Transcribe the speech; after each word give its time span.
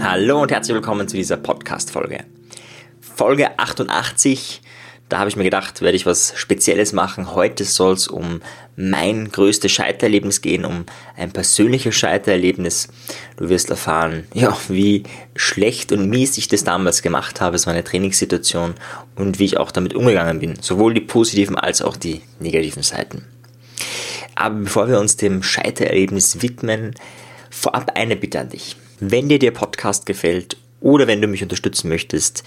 Hallo 0.00 0.42
und 0.42 0.50
herzlich 0.50 0.74
willkommen 0.74 1.08
zu 1.08 1.16
dieser 1.16 1.36
Podcast-Folge. 1.36 2.24
Folge 3.00 3.58
88 3.58 4.62
da 5.08 5.18
habe 5.18 5.28
ich 5.28 5.36
mir 5.36 5.44
gedacht, 5.44 5.82
werde 5.82 5.96
ich 5.96 6.04
was 6.04 6.32
Spezielles 6.36 6.92
machen. 6.92 7.32
Heute 7.32 7.64
soll 7.64 7.92
es 7.92 8.08
um 8.08 8.40
mein 8.74 9.30
größtes 9.30 9.70
Scheitererlebnis 9.70 10.40
gehen, 10.40 10.64
um 10.64 10.84
ein 11.16 11.30
persönliches 11.30 11.94
Scheitererlebnis. 11.94 12.88
Du 13.36 13.48
wirst 13.48 13.70
erfahren, 13.70 14.26
ja, 14.34 14.56
wie 14.68 15.04
schlecht 15.36 15.92
und 15.92 16.10
mies 16.10 16.36
ich 16.38 16.48
das 16.48 16.64
damals 16.64 17.02
gemacht 17.02 17.40
habe. 17.40 17.54
Es 17.54 17.66
war 17.66 17.72
eine 17.72 17.84
Trainingssituation 17.84 18.74
und 19.14 19.38
wie 19.38 19.44
ich 19.44 19.58
auch 19.58 19.70
damit 19.70 19.94
umgegangen 19.94 20.40
bin. 20.40 20.56
Sowohl 20.60 20.92
die 20.92 21.00
positiven 21.00 21.56
als 21.56 21.82
auch 21.82 21.96
die 21.96 22.22
negativen 22.40 22.82
Seiten. 22.82 23.24
Aber 24.36 24.54
bevor 24.54 24.86
wir 24.88 25.00
uns 25.00 25.16
dem 25.16 25.42
Scheitererlebnis 25.42 26.42
widmen, 26.42 26.94
vorab 27.50 27.92
eine 27.96 28.16
Bitte 28.16 28.38
an 28.38 28.50
dich. 28.50 28.76
Wenn 29.00 29.28
dir 29.28 29.38
der 29.38 29.50
Podcast 29.50 30.06
gefällt 30.06 30.56
oder 30.80 31.06
wenn 31.06 31.20
du 31.20 31.26
mich 31.26 31.42
unterstützen 31.42 31.88
möchtest, 31.88 32.44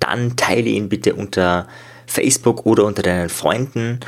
dann 0.00 0.36
teile 0.36 0.70
ihn 0.70 0.88
bitte 0.88 1.14
unter 1.14 1.68
Facebook 2.06 2.64
oder 2.64 2.84
unter 2.84 3.02
deinen 3.02 3.28
Freunden 3.28 4.00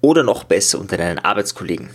oder 0.00 0.22
noch 0.22 0.44
besser 0.44 0.78
unter 0.78 0.96
deinen 0.96 1.18
Arbeitskollegen. 1.18 1.90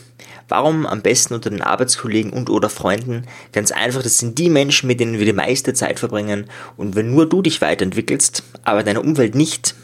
Warum 0.48 0.86
am 0.86 1.02
besten 1.02 1.34
unter 1.34 1.50
den 1.50 1.62
Arbeitskollegen 1.62 2.32
und 2.32 2.50
oder 2.50 2.70
Freunden? 2.70 3.26
Ganz 3.52 3.72
einfach, 3.72 4.04
das 4.04 4.20
sind 4.20 4.38
die 4.38 4.50
Menschen, 4.50 4.88
mit 4.88 5.00
denen 5.00 5.18
wir 5.18 5.26
die 5.26 5.34
meiste 5.34 5.74
Zeit 5.74 6.00
verbringen 6.00 6.46
und 6.78 6.96
wenn 6.96 7.12
nur 7.12 7.28
du 7.28 7.42
dich 7.42 7.62
weiterentwickelst, 7.62 8.44
aber 8.64 8.84
deine 8.84 9.02
Umwelt 9.02 9.36
nicht, 9.36 9.76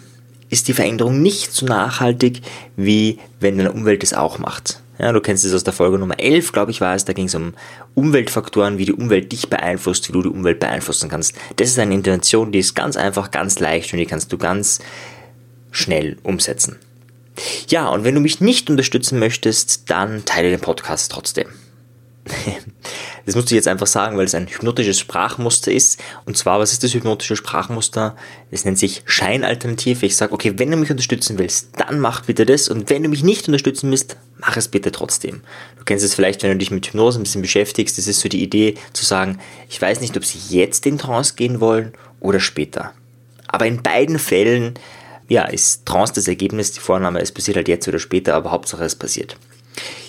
ist 0.49 0.67
die 0.67 0.73
Veränderung 0.73 1.21
nicht 1.21 1.51
so 1.51 1.65
nachhaltig, 1.65 2.41
wie 2.75 3.19
wenn 3.39 3.57
deine 3.57 3.71
Umwelt 3.71 4.03
es 4.03 4.13
auch 4.13 4.37
macht. 4.37 4.80
Ja, 4.99 5.11
du 5.11 5.21
kennst 5.21 5.45
es 5.45 5.53
aus 5.53 5.63
der 5.63 5.73
Folge 5.73 5.97
Nummer 5.97 6.19
11, 6.19 6.51
glaube 6.51 6.71
ich 6.71 6.81
war 6.81 6.95
es, 6.95 7.05
da 7.05 7.13
ging 7.13 7.25
es 7.25 7.35
um 7.35 7.53
Umweltfaktoren, 7.95 8.77
wie 8.77 8.85
die 8.85 8.93
Umwelt 8.93 9.31
dich 9.31 9.49
beeinflusst, 9.49 10.07
wie 10.07 10.13
du 10.13 10.21
die 10.21 10.29
Umwelt 10.29 10.59
beeinflussen 10.59 11.09
kannst. 11.09 11.33
Das 11.55 11.69
ist 11.69 11.79
eine 11.79 11.95
Intervention, 11.95 12.51
die 12.51 12.59
ist 12.59 12.75
ganz 12.75 12.97
einfach, 12.97 13.31
ganz 13.31 13.59
leicht 13.59 13.93
und 13.93 13.99
die 13.99 14.05
kannst 14.05 14.31
du 14.31 14.37
ganz 14.37 14.79
schnell 15.71 16.17
umsetzen. 16.23 16.77
Ja, 17.69 17.87
und 17.87 18.03
wenn 18.03 18.15
du 18.15 18.21
mich 18.21 18.41
nicht 18.41 18.69
unterstützen 18.69 19.17
möchtest, 19.17 19.89
dann 19.89 20.25
teile 20.25 20.49
den 20.49 20.59
Podcast 20.59 21.11
trotzdem. 21.11 21.47
Das 23.31 23.37
musst 23.37 23.49
du 23.49 23.55
jetzt 23.55 23.69
einfach 23.69 23.87
sagen, 23.87 24.17
weil 24.17 24.25
es 24.25 24.35
ein 24.35 24.47
hypnotisches 24.47 24.99
Sprachmuster 24.99 25.71
ist. 25.71 26.01
Und 26.25 26.35
zwar, 26.35 26.59
was 26.59 26.73
ist 26.73 26.83
das 26.83 26.93
hypnotische 26.93 27.37
Sprachmuster? 27.37 28.17
Es 28.51 28.65
nennt 28.65 28.77
sich 28.77 29.03
Scheinalternative. 29.05 30.05
Ich 30.05 30.17
sage, 30.17 30.33
okay, 30.33 30.55
wenn 30.57 30.69
du 30.69 30.75
mich 30.75 30.91
unterstützen 30.91 31.39
willst, 31.39 31.69
dann 31.77 32.01
mach 32.01 32.25
bitte 32.25 32.45
das. 32.45 32.67
Und 32.67 32.89
wenn 32.89 33.03
du 33.03 33.07
mich 33.07 33.23
nicht 33.23 33.47
unterstützen 33.47 33.89
willst, 33.89 34.17
mach 34.37 34.57
es 34.57 34.67
bitte 34.67 34.91
trotzdem. 34.91 35.43
Du 35.77 35.85
kennst 35.85 36.03
es 36.03 36.13
vielleicht, 36.13 36.43
wenn 36.43 36.51
du 36.51 36.57
dich 36.57 36.71
mit 36.71 36.85
Hypnose 36.85 37.21
ein 37.21 37.23
bisschen 37.23 37.41
beschäftigst. 37.41 37.97
Das 37.97 38.05
ist 38.05 38.19
so 38.19 38.27
die 38.27 38.43
Idee 38.43 38.75
zu 38.91 39.05
sagen, 39.05 39.39
ich 39.69 39.81
weiß 39.81 40.01
nicht, 40.01 40.17
ob 40.17 40.25
sie 40.25 40.53
jetzt 40.53 40.85
in 40.85 40.97
Trance 40.97 41.35
gehen 41.35 41.61
wollen 41.61 41.93
oder 42.19 42.41
später. 42.41 42.91
Aber 43.47 43.65
in 43.65 43.81
beiden 43.81 44.19
Fällen 44.19 44.73
ja, 45.29 45.45
ist 45.45 45.85
Trance 45.85 46.11
das 46.11 46.27
Ergebnis, 46.27 46.73
die 46.73 46.81
Vorname, 46.81 47.21
es 47.21 47.31
passiert 47.31 47.55
halt 47.55 47.69
jetzt 47.69 47.87
oder 47.87 47.99
später, 47.99 48.33
aber 48.33 48.51
Hauptsache 48.51 48.83
es 48.83 48.95
passiert. 48.95 49.37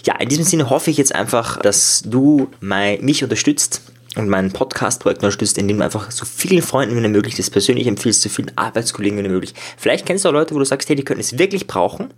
Ja, 0.05 0.17
in 0.17 0.29
diesem 0.29 0.45
Sinne 0.45 0.71
hoffe 0.71 0.91
ich 0.91 0.97
jetzt 0.97 1.15
einfach, 1.15 1.59
dass 1.59 2.03
du 2.05 2.49
mein, 2.61 3.05
mich 3.05 3.23
unterstützt 3.23 3.83
und 4.17 4.29
mein 4.29 4.53
Podcast-Projekt 4.53 5.23
unterstützt, 5.23 5.59
indem 5.59 5.79
du 5.79 5.85
einfach 5.85 6.11
so 6.11 6.25
vielen 6.25 6.63
Freunden 6.63 7.03
wie 7.03 7.09
möglich 7.09 7.37
das 7.37 7.51
persönlich 7.51 7.87
empfiehlst, 7.87 8.23
so 8.23 8.29
vielen 8.29 8.57
Arbeitskollegen 8.57 9.23
wie 9.23 9.29
möglich. 9.29 9.55
Vielleicht 9.77 10.05
kennst 10.05 10.25
du 10.25 10.29
auch 10.29 10.33
Leute, 10.33 10.55
wo 10.55 10.59
du 10.59 10.65
sagst, 10.65 10.89
hey, 10.89 10.97
die 10.97 11.05
können 11.05 11.21
es 11.21 11.39
wirklich 11.39 11.67
brauchen. 11.67 12.13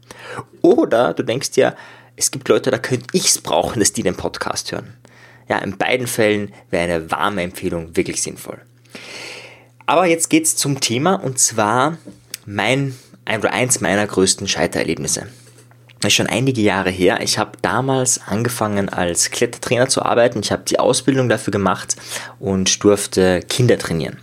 Oder 0.62 1.14
du 1.14 1.22
denkst 1.22 1.52
dir, 1.52 1.76
es 2.16 2.30
gibt 2.30 2.48
Leute, 2.48 2.70
da 2.70 2.78
könnte 2.78 3.06
ich 3.12 3.26
es 3.26 3.38
brauchen, 3.38 3.80
dass 3.80 3.92
die 3.92 4.02
den 4.02 4.16
Podcast 4.16 4.72
hören. 4.72 4.94
Ja, 5.48 5.58
in 5.58 5.76
beiden 5.76 6.06
Fällen 6.06 6.52
wäre 6.70 6.84
eine 6.84 7.10
warme 7.10 7.42
Empfehlung 7.42 7.96
wirklich 7.96 8.22
sinnvoll. 8.22 8.58
Aber 9.86 10.06
jetzt 10.06 10.30
geht's 10.30 10.56
zum 10.56 10.80
Thema 10.80 11.14
und 11.14 11.38
zwar 11.38 11.98
mein, 12.46 12.96
eins 13.24 13.80
meiner 13.80 14.06
größten 14.06 14.48
Scheitererlebnisse. 14.48 15.28
Ist 16.04 16.14
schon 16.14 16.26
einige 16.26 16.60
Jahre 16.60 16.90
her. 16.90 17.20
Ich 17.22 17.38
habe 17.38 17.52
damals 17.62 18.20
angefangen 18.26 18.90
als 18.90 19.30
Klettertrainer 19.30 19.88
zu 19.88 20.02
arbeiten. 20.02 20.40
Ich 20.40 20.52
habe 20.52 20.62
die 20.64 20.78
Ausbildung 20.78 21.30
dafür 21.30 21.50
gemacht 21.50 21.96
und 22.38 22.84
durfte 22.84 23.40
Kinder 23.40 23.78
trainieren. 23.78 24.18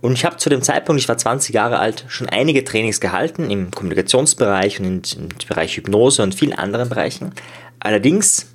Und 0.00 0.14
ich 0.14 0.24
habe 0.24 0.38
zu 0.38 0.48
dem 0.48 0.60
Zeitpunkt, 0.60 1.00
ich 1.00 1.08
war 1.08 1.16
20 1.16 1.54
Jahre 1.54 1.78
alt, 1.78 2.04
schon 2.08 2.28
einige 2.28 2.64
Trainings 2.64 3.00
gehalten 3.00 3.48
im 3.50 3.70
Kommunikationsbereich 3.70 4.80
und 4.80 5.16
im 5.16 5.28
Bereich 5.48 5.76
Hypnose 5.76 6.22
und 6.22 6.34
vielen 6.34 6.52
anderen 6.52 6.88
Bereichen. 6.88 7.32
Allerdings 7.78 8.46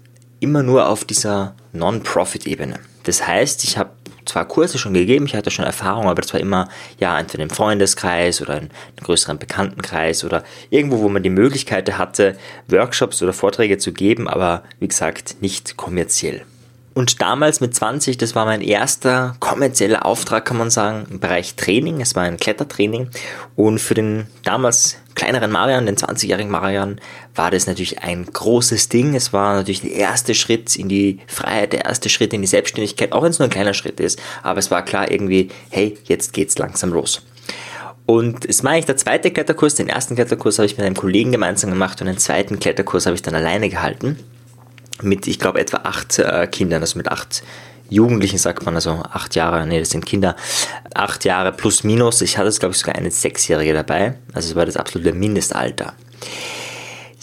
immer 0.42 0.64
nur 0.64 0.90
auf 0.90 1.06
dieser 1.06 1.56
Non-Profit-Ebene. 1.72 2.80
Das 3.04 3.26
heißt, 3.26 3.64
ich 3.64 3.78
habe 3.78 3.92
zwar 4.26 4.46
Kurse 4.48 4.78
schon 4.78 4.94
gegeben, 4.94 5.26
ich 5.26 5.36
hatte 5.36 5.52
schon 5.52 5.66
Erfahrung, 5.66 6.08
aber 6.08 6.22
das 6.22 6.34
war 6.34 6.40
immer 6.40 6.70
ja 7.00 7.20
entweder 7.20 7.44
im 7.44 7.50
Freundeskreis 7.50 8.42
oder 8.42 8.54
in 8.54 8.64
einem 8.64 8.70
größeren 9.02 9.38
Bekanntenkreis 9.38 10.24
oder 10.24 10.44
irgendwo, 10.70 11.00
wo 11.00 11.10
man 11.10 11.24
die 11.24 11.30
Möglichkeit 11.30 11.98
hatte, 11.98 12.38
Workshops 12.68 13.22
oder 13.22 13.34
Vorträge 13.34 13.78
zu 13.78 13.92
geben, 13.92 14.28
aber 14.28 14.64
wie 14.80 14.88
gesagt 14.88 15.38
nicht 15.42 15.78
kommerziell. 15.78 16.44
Und 16.94 17.22
damals 17.22 17.60
mit 17.60 17.74
20, 17.74 18.18
das 18.18 18.36
war 18.36 18.46
mein 18.46 18.62
erster 18.62 19.36
kommerzieller 19.40 20.06
Auftrag, 20.06 20.46
kann 20.46 20.58
man 20.58 20.70
sagen, 20.70 21.08
im 21.10 21.20
Bereich 21.20 21.56
Training. 21.56 22.02
Es 22.02 22.16
war 22.16 22.24
ein 22.24 22.38
Klettertraining. 22.38 23.10
Und 23.56 23.80
für 23.80 23.96
den 23.96 24.28
damals 24.44 24.98
kleineren 25.16 25.52
Marian, 25.52 25.86
den 25.86 25.96
20-jährigen 25.96 26.52
Marian, 26.52 27.00
war 27.36 27.52
das 27.52 27.68
natürlich 27.68 28.00
ein 28.00 28.26
großes 28.26 28.90
Ding. 28.90 29.16
Es 29.16 29.34
war 29.34 29.56
natürlich 29.56 29.82
der 29.82 29.94
erste 29.94 30.36
Schritt 30.36 30.76
in 30.76 30.90
die 30.90 31.20
Freiheit, 31.28 31.74
der 31.74 31.86
erste 31.86 32.10
Schritt 32.10 32.34
in 32.34 32.42
die 32.42 32.48
Selbstständigkeit, 32.48 33.12
auch 33.12 33.24
wenn 33.24 33.32
es 33.32 33.40
nur 33.40 33.48
ein 33.48 33.52
kleiner 33.52 33.74
Schritt 33.74 34.00
ist. 34.00 34.22
Aber 34.42 34.60
es 34.60 34.72
war 34.72 34.84
klar 34.84 35.12
irgendwie, 35.12 35.50
hey, 35.70 35.98
jetzt 36.06 36.34
geht's 36.34 36.58
langsam 36.58 36.92
los. 36.92 37.22
Und 38.06 38.46
es 38.46 38.64
war 38.64 38.72
eigentlich 38.72 38.86
der 38.86 38.98
zweite 38.98 39.32
Kletterkurs. 39.32 39.76
Den 39.76 39.88
ersten 39.88 40.16
Kletterkurs 40.16 40.60
habe 40.60 40.66
ich 40.66 40.78
mit 40.78 40.86
einem 40.86 40.96
Kollegen 40.96 41.32
gemeinsam 41.32 41.70
gemacht 41.70 42.02
und 42.02 42.08
den 42.08 42.18
zweiten 42.18 42.60
Kletterkurs 42.60 43.06
habe 43.06 43.16
ich 43.16 43.22
dann 43.22 43.36
alleine 43.36 43.70
gehalten 43.70 44.20
mit, 45.02 45.28
ich 45.28 45.40
glaube, 45.40 45.60
etwa 45.60 45.78
acht 45.84 46.20
äh, 46.20 46.48
Kindern, 46.48 46.82
also 46.82 46.98
mit 46.98 47.10
acht 47.10 47.44
Jugendlichen 47.94 48.38
sagt 48.38 48.66
man, 48.66 48.76
also 48.76 49.04
acht 49.12 49.36
Jahre, 49.36 49.66
nee, 49.68 49.80
das 49.80 49.92
sind 49.92 50.06
Kinder, 50.06 50.36
acht 50.94 51.26
Jahre 51.26 51.52
plus 51.52 51.84
minus. 51.84 52.22
Ich 52.22 52.38
hatte, 52.38 52.50
glaube 52.60 52.74
ich, 52.74 52.80
sogar 52.80 52.96
eine 52.96 53.12
Sechsjährige 53.12 53.74
dabei, 53.74 54.16
also 54.34 54.50
es 54.50 54.56
war 54.56 54.66
das 54.66 54.78
absolute 54.78 55.14
Mindestalter. 55.14 55.94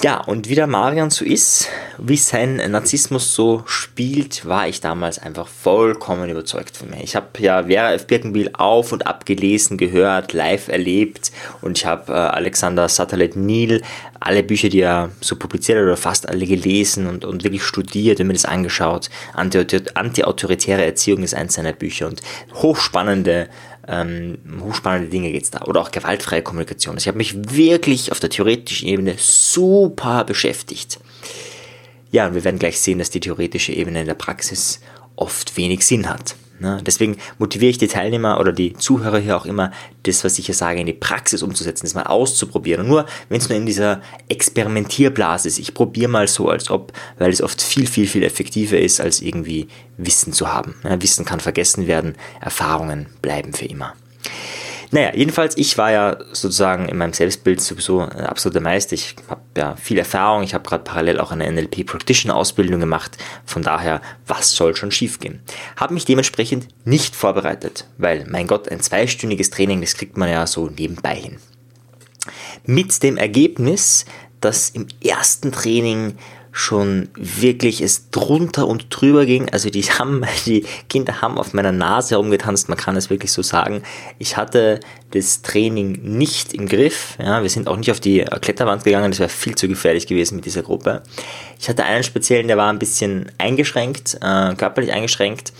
Ja, 0.03 0.23
und 0.23 0.49
wie 0.49 0.55
der 0.55 0.67
Marian 0.67 1.11
so 1.11 1.27
ist, 1.27 1.69
wie 1.99 2.17
sein 2.17 2.57
Narzissmus 2.57 3.35
so 3.35 3.65
spielt, 3.67 4.47
war 4.47 4.67
ich 4.67 4.81
damals 4.81 5.19
einfach 5.19 5.47
vollkommen 5.47 6.31
überzeugt 6.31 6.75
von 6.75 6.89
mir. 6.89 7.03
Ich 7.03 7.17
habe 7.17 7.27
ja 7.39 7.65
Vera 7.65 7.93
F. 7.93 8.07
Birkenbiel 8.07 8.51
auf 8.55 8.93
und 8.93 9.07
ab 9.07 9.27
gelesen, 9.27 9.77
gehört, 9.77 10.33
live 10.33 10.69
erlebt 10.69 11.33
und 11.61 11.77
ich 11.77 11.85
habe 11.85 12.15
äh, 12.15 12.17
Alexander 12.17 12.89
Sutherland 12.89 13.37
Neal 13.37 13.83
alle 14.21 14.43
Bücher, 14.43 14.71
die 14.71 14.81
er 14.81 15.11
so 15.21 15.37
publiziert 15.37 15.77
hat, 15.77 15.85
oder 15.85 15.99
fast 15.99 16.27
alle 16.29 16.47
gelesen 16.47 17.07
und, 17.07 17.27
und 17.27 17.45
wirklich 17.45 17.63
studiert 17.63 18.21
und 18.21 18.27
mir 18.27 18.33
das 18.33 18.47
angeschaut. 18.47 19.11
Anti-autoritäre 19.35 20.85
Erziehung 20.85 21.23
ist 21.23 21.35
eins 21.35 21.55
seiner 21.55 21.73
Bücher 21.73 22.07
und 22.07 22.23
hochspannende 22.55 23.49
ähm, 23.89 24.39
hochspannende 24.61 25.09
Dinge 25.09 25.33
geht 25.33 25.45
es 25.45 25.51
da. 25.51 25.63
Oder 25.63 25.81
auch 25.81 25.91
gewaltfreie 25.91 26.43
Kommunikation. 26.43 26.95
Also 26.95 27.05
ich 27.05 27.09
habe 27.09 27.19
mich 27.19 27.57
wirklich 27.57 28.13
auf 28.13 28.21
der 28.21 28.31
theoretischen 28.31 28.89
Ebene 28.89 29.15
super 29.19 30.25
beschäftigt. 30.25 31.01
Ja, 32.11 32.27
und 32.27 32.35
wir 32.35 32.45
werden 32.45 32.59
gleich 32.59 32.81
sehen, 32.81 32.99
dass 32.99 33.11
die 33.11 33.21
theoretische 33.21 33.73
Ebene 33.73 34.01
in 34.01 34.07
der 34.07 34.15
Praxis 34.15 34.81
oft 35.17 35.57
wenig 35.57 35.87
Sinn 35.87 36.09
hat. 36.09 36.35
Ne? 36.61 36.81
Deswegen 36.85 37.17
motiviere 37.39 37.71
ich 37.71 37.79
die 37.79 37.89
Teilnehmer 37.89 38.39
oder 38.39 38.53
die 38.53 38.75
Zuhörer 38.75 39.19
hier 39.19 39.37
auch 39.37 39.47
immer, 39.47 39.73
das, 40.03 40.25
was 40.25 40.39
ich 40.39 40.47
hier 40.47 40.55
sage, 40.55 40.81
in 40.81 40.87
die 40.87 40.93
Praxis 40.93 41.43
umzusetzen, 41.43 41.87
das 41.87 41.95
mal 41.95 42.05
auszuprobieren. 42.05 42.83
Und 42.83 42.89
nur, 42.89 43.07
wenn 43.29 43.39
es 43.39 43.49
nur 43.49 43.57
in 43.57 43.67
dieser 43.67 44.03
Experimentierblase 44.29 45.49
ist, 45.49 45.59
ich 45.59 45.75
probiere 45.75 46.11
mal 46.11 46.29
so, 46.29 46.49
als 46.49 46.71
ob, 46.71 46.93
weil 47.19 47.33
es 47.33 47.43
oft 47.43 47.61
viel, 47.63 47.87
viel, 47.87 48.07
viel 48.07 48.23
effektiver 48.23 48.79
ist, 48.79 49.01
als 49.01 49.23
irgendwie 49.23 49.69
Wissen 49.97 50.33
zu 50.33 50.53
haben. 50.53 50.77
Ne? 50.85 51.01
Wissen 51.03 51.25
kann 51.25 51.41
vergessen 51.41 51.87
werden, 51.87 52.15
Erfahrungen 52.41 53.07
bleiben 53.23 53.55
für 53.55 53.67
immer. 53.67 53.95
Naja, 54.93 55.13
jedenfalls, 55.15 55.57
ich 55.57 55.79
war 55.79 55.93
ja 55.93 56.19
sozusagen 56.33 56.89
in 56.89 56.99
meinem 56.99 57.13
Selbstbild 57.13 57.61
sowieso 57.61 58.01
ein 58.01 58.27
absoluter 58.27 58.61
Meister. 58.61 58.95
Ich 58.95 59.15
habe 59.29 59.41
ja 59.57 59.77
viel 59.77 59.99
Erfahrung. 59.99 60.43
Ich 60.43 60.53
habe 60.53 60.69
gerade 60.69 60.83
parallel 60.83 61.21
auch 61.21 61.31
eine 61.31 61.51
NLP 61.51 61.87
Practitioner 61.87 62.35
Ausbildung 62.35 62.81
gemacht. 62.81 63.17
Von 63.45 63.63
daher, 63.63 64.01
was 64.27 64.53
soll 64.53 64.75
schon 64.75 64.91
schiefgehen? 64.91 65.43
Habe 65.77 65.95
mich 65.95 66.07
dementsprechend 66.07 66.69
nicht 66.85 67.15
vorbereitet, 67.15 67.87
weil, 67.99 68.27
mein 68.29 68.49
Gott, 68.49 68.69
ein 68.69 68.81
zweistündiges 68.81 69.51
Training, 69.51 69.81
das 69.81 69.95
kriegt 69.95 70.17
man 70.17 70.29
ja 70.29 70.47
so 70.47 70.69
nebenbei 70.69 71.15
hin. 71.15 71.37
Mit 72.65 73.03
dem 73.05 73.17
Ergebnis, 73.17 74.07
dass 74.41 74.71
im 74.71 74.89
ersten 75.03 75.53
Training 75.53 76.17
schon 76.53 77.09
wirklich 77.15 77.81
es 77.81 78.11
drunter 78.11 78.67
und 78.67 78.87
drüber 78.91 79.27
ging. 79.27 79.49
Also 79.51 79.71
die 79.71 79.83
haben, 79.99 80.25
die 80.47 80.65
Kinder 80.89 81.21
haben 81.21 81.39
auf 81.39 81.55
meiner 81.55 81.73
Nase 81.73 82.15
herumgetanzt, 82.15 82.69
man 82.69 82.79
kann 82.79 82.97
es 82.97 83.11
wirklich 83.11 83.33
so 83.33 83.43
sagen. 83.43 83.83
Ich 84.19 84.37
hatte 84.37 84.81
das 85.13 85.43
Training 85.43 86.01
nicht 86.03 86.53
im 86.53 86.69
Griff. 86.69 87.17
Ja, 87.19 87.43
wir 87.43 87.51
sind 87.51 87.69
auch 87.69 87.77
nicht 87.77 87.91
auf 87.91 88.01
die 88.01 88.25
Kletterwand 88.41 88.85
gegangen, 88.85 89.11
das 89.11 89.19
wäre 89.19 89.29
viel 89.29 89.55
zu 89.55 89.69
gefährlich 89.69 90.07
gewesen 90.07 90.37
mit 90.37 90.45
dieser 90.45 90.63
Gruppe. 90.63 91.03
Ich 91.59 91.69
hatte 91.69 91.85
einen 91.85 92.05
speziellen, 92.05 92.49
der 92.49 92.57
war 92.57 92.73
ein 92.73 92.79
bisschen 92.79 93.31
eingeschränkt, 93.39 94.19
äh, 94.23 94.55
körperlich 94.55 94.93
eingeschränkt 94.93 95.53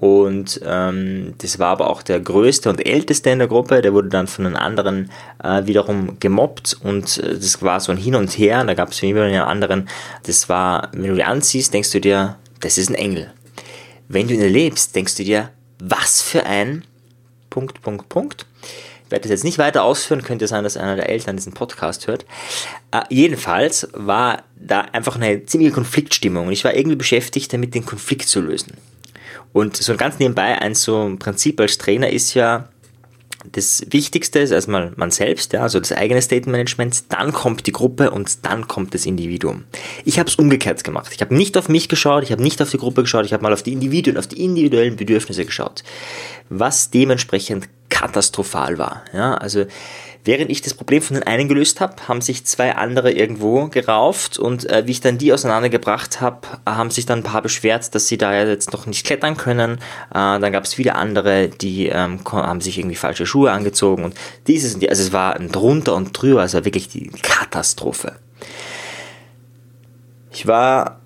und 0.00 0.60
ähm, 0.64 1.34
das 1.38 1.58
war 1.58 1.70
aber 1.70 1.90
auch 1.90 2.02
der 2.02 2.20
größte 2.20 2.70
und 2.70 2.86
älteste 2.86 3.30
in 3.30 3.40
der 3.40 3.48
Gruppe. 3.48 3.82
Der 3.82 3.92
wurde 3.92 4.08
dann 4.08 4.28
von 4.28 4.44
den 4.44 4.54
anderen 4.54 5.10
äh, 5.42 5.66
wiederum 5.66 6.18
gemobbt 6.20 6.76
und 6.82 7.18
äh, 7.18 7.34
das 7.34 7.62
war 7.62 7.80
so 7.80 7.90
ein 7.90 7.98
Hin 7.98 8.14
und 8.14 8.30
Her. 8.30 8.62
Da 8.64 8.74
gab 8.74 8.92
es 8.92 9.02
wieder 9.02 9.24
einen 9.24 9.40
anderen. 9.40 9.88
Das 10.22 10.48
war, 10.48 10.90
wenn 10.92 11.10
du 11.10 11.16
dir 11.16 11.26
ansiehst, 11.26 11.74
denkst 11.74 11.90
du 11.90 12.00
dir, 12.00 12.36
das 12.60 12.78
ist 12.78 12.90
ein 12.90 12.94
Engel. 12.94 13.32
Wenn 14.06 14.28
du 14.28 14.34
ihn 14.34 14.40
erlebst, 14.40 14.94
denkst 14.94 15.16
du 15.16 15.24
dir, 15.24 15.50
was 15.80 16.22
für 16.22 16.46
ein 16.46 16.84
Punkt, 17.50 17.82
Punkt, 17.82 18.08
Punkt. 18.08 18.46
Ich 19.04 19.10
werde 19.10 19.22
das 19.22 19.30
jetzt 19.30 19.44
nicht 19.44 19.58
weiter 19.58 19.82
ausführen, 19.82 20.22
könnte 20.22 20.46
sein, 20.46 20.62
dass 20.62 20.76
einer 20.76 20.94
der 20.94 21.08
Eltern 21.08 21.36
diesen 21.36 21.54
Podcast 21.54 22.06
hört. 22.06 22.24
Äh, 22.92 23.00
jedenfalls 23.08 23.88
war 23.94 24.44
da 24.54 24.82
einfach 24.82 25.16
eine 25.16 25.44
ziemliche 25.44 25.72
Konfliktstimmung 25.72 26.46
und 26.46 26.52
ich 26.52 26.62
war 26.62 26.74
irgendwie 26.74 26.96
beschäftigt 26.96 27.52
damit, 27.52 27.74
den 27.74 27.84
Konflikt 27.84 28.28
zu 28.28 28.40
lösen. 28.40 28.74
Und 29.52 29.76
so 29.76 29.96
ganz 29.96 30.18
nebenbei, 30.18 30.58
ein 30.60 30.74
so 30.74 31.16
Prinzip 31.18 31.60
als 31.60 31.78
Trainer 31.78 32.10
ist 32.10 32.34
ja, 32.34 32.68
das 33.52 33.84
Wichtigste 33.90 34.40
ist 34.40 34.50
erstmal 34.50 34.92
man 34.96 35.10
selbst, 35.10 35.52
ja, 35.52 35.62
also 35.62 35.78
das 35.78 35.92
eigene 35.92 36.20
State 36.20 36.50
Management, 36.50 37.04
dann 37.10 37.32
kommt 37.32 37.66
die 37.66 37.72
Gruppe 37.72 38.10
und 38.10 38.44
dann 38.44 38.66
kommt 38.66 38.94
das 38.94 39.06
Individuum. 39.06 39.64
Ich 40.04 40.18
habe 40.18 40.28
es 40.28 40.36
umgekehrt 40.36 40.82
gemacht. 40.82 41.12
Ich 41.14 41.20
habe 41.20 41.34
nicht 41.34 41.56
auf 41.56 41.68
mich 41.68 41.88
geschaut, 41.88 42.24
ich 42.24 42.32
habe 42.32 42.42
nicht 42.42 42.60
auf 42.60 42.70
die 42.70 42.78
Gruppe 42.78 43.02
geschaut, 43.02 43.24
ich 43.24 43.32
habe 43.32 43.42
mal 43.42 43.52
auf 43.52 43.62
die 43.62 43.72
Individuen, 43.72 44.16
auf 44.16 44.26
die 44.26 44.44
individuellen 44.44 44.96
Bedürfnisse 44.96 45.44
geschaut, 45.44 45.84
was 46.48 46.90
dementsprechend 46.90 47.68
katastrophal 47.88 48.78
war. 48.78 49.04
Ja, 49.12 49.34
also 49.34 49.66
Während 50.24 50.50
ich 50.50 50.60
das 50.60 50.74
Problem 50.74 51.00
von 51.00 51.14
den 51.14 51.22
einen 51.22 51.48
gelöst 51.48 51.80
habe, 51.80 51.94
haben 52.06 52.20
sich 52.20 52.44
zwei 52.44 52.74
andere 52.74 53.12
irgendwo 53.12 53.68
gerauft 53.68 54.38
und 54.38 54.68
äh, 54.68 54.86
wie 54.86 54.90
ich 54.90 55.00
dann 55.00 55.16
die 55.16 55.32
auseinandergebracht 55.32 56.20
habe, 56.20 56.40
haben 56.66 56.90
sich 56.90 57.06
dann 57.06 57.20
ein 57.20 57.22
paar 57.22 57.42
beschwert, 57.42 57.94
dass 57.94 58.08
sie 58.08 58.18
da 58.18 58.34
jetzt 58.44 58.72
noch 58.72 58.86
nicht 58.86 59.06
klettern 59.06 59.36
können. 59.36 59.78
Äh, 60.10 60.38
dann 60.38 60.52
gab 60.52 60.64
es 60.64 60.74
viele 60.74 60.96
andere, 60.96 61.48
die 61.48 61.86
ähm, 61.86 62.20
haben 62.30 62.60
sich 62.60 62.78
irgendwie 62.78 62.96
falsche 62.96 63.26
Schuhe 63.26 63.52
angezogen 63.52 64.04
und 64.04 64.14
dieses 64.46 64.74
und 64.74 64.80
die, 64.80 64.90
also 64.90 65.02
es 65.02 65.12
war 65.12 65.36
ein 65.36 65.50
drunter 65.50 65.94
und 65.94 66.12
drüber, 66.12 66.42
also 66.42 66.64
wirklich 66.64 66.88
die 66.88 67.10
Katastrophe. 67.22 68.16
Ich 70.32 70.46
war 70.46 71.00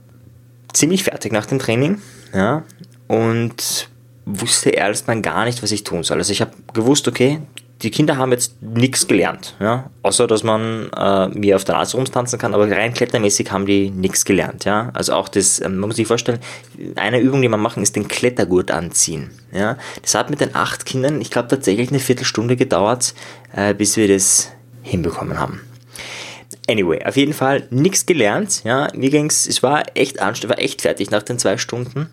ziemlich 0.72 1.04
fertig 1.04 1.32
nach 1.32 1.46
dem 1.46 1.58
Training, 1.58 2.00
ja, 2.34 2.64
und 3.08 3.88
wusste 4.24 4.70
erstmal 4.70 5.20
gar 5.20 5.44
nicht, 5.44 5.62
was 5.62 5.72
ich 5.72 5.84
tun 5.84 6.02
soll. 6.02 6.18
Also 6.18 6.32
ich 6.32 6.40
habe 6.40 6.52
gewusst, 6.72 7.08
okay, 7.08 7.40
die 7.82 7.90
Kinder 7.90 8.16
haben 8.16 8.30
jetzt 8.30 8.62
nichts 8.62 9.06
gelernt, 9.06 9.56
ja? 9.60 9.90
außer 10.02 10.26
dass 10.26 10.44
man 10.44 10.90
äh, 10.96 11.28
mir 11.28 11.56
auf 11.56 11.64
der 11.64 11.74
Nase 11.74 11.96
rumtanzen 11.96 12.38
kann, 12.38 12.54
aber 12.54 12.70
rein 12.70 12.94
klettermäßig 12.94 13.50
haben 13.50 13.66
die 13.66 13.90
nichts 13.90 14.24
gelernt. 14.24 14.64
Ja? 14.64 14.90
Also 14.94 15.14
auch 15.14 15.28
das, 15.28 15.60
ähm, 15.60 15.78
man 15.78 15.88
muss 15.88 15.96
sich 15.96 16.06
vorstellen, 16.06 16.38
eine 16.94 17.18
Übung, 17.18 17.42
die 17.42 17.48
man 17.48 17.60
machen, 17.60 17.82
ist 17.82 17.96
den 17.96 18.08
Klettergurt 18.08 18.70
anziehen. 18.70 19.30
Ja? 19.52 19.76
Das 20.00 20.14
hat 20.14 20.30
mit 20.30 20.40
den 20.40 20.54
acht 20.54 20.86
Kindern, 20.86 21.20
ich 21.20 21.30
glaube, 21.30 21.48
tatsächlich 21.48 21.90
eine 21.90 21.98
Viertelstunde 21.98 22.56
gedauert, 22.56 23.14
äh, 23.54 23.74
bis 23.74 23.96
wir 23.96 24.06
das 24.06 24.50
hinbekommen 24.82 25.38
haben. 25.38 25.60
Anyway, 26.68 27.04
auf 27.04 27.16
jeden 27.16 27.32
Fall 27.32 27.66
nichts 27.70 28.06
gelernt. 28.06 28.62
Ja, 28.64 28.88
mir 28.94 29.10
ging's, 29.10 29.48
es 29.48 29.62
war 29.64 29.82
echt 29.94 30.20
anstrengend, 30.20 30.56
war 30.56 30.64
echt 30.64 30.82
fertig 30.82 31.10
nach 31.10 31.24
den 31.24 31.38
zwei 31.38 31.58
Stunden. 31.58 32.08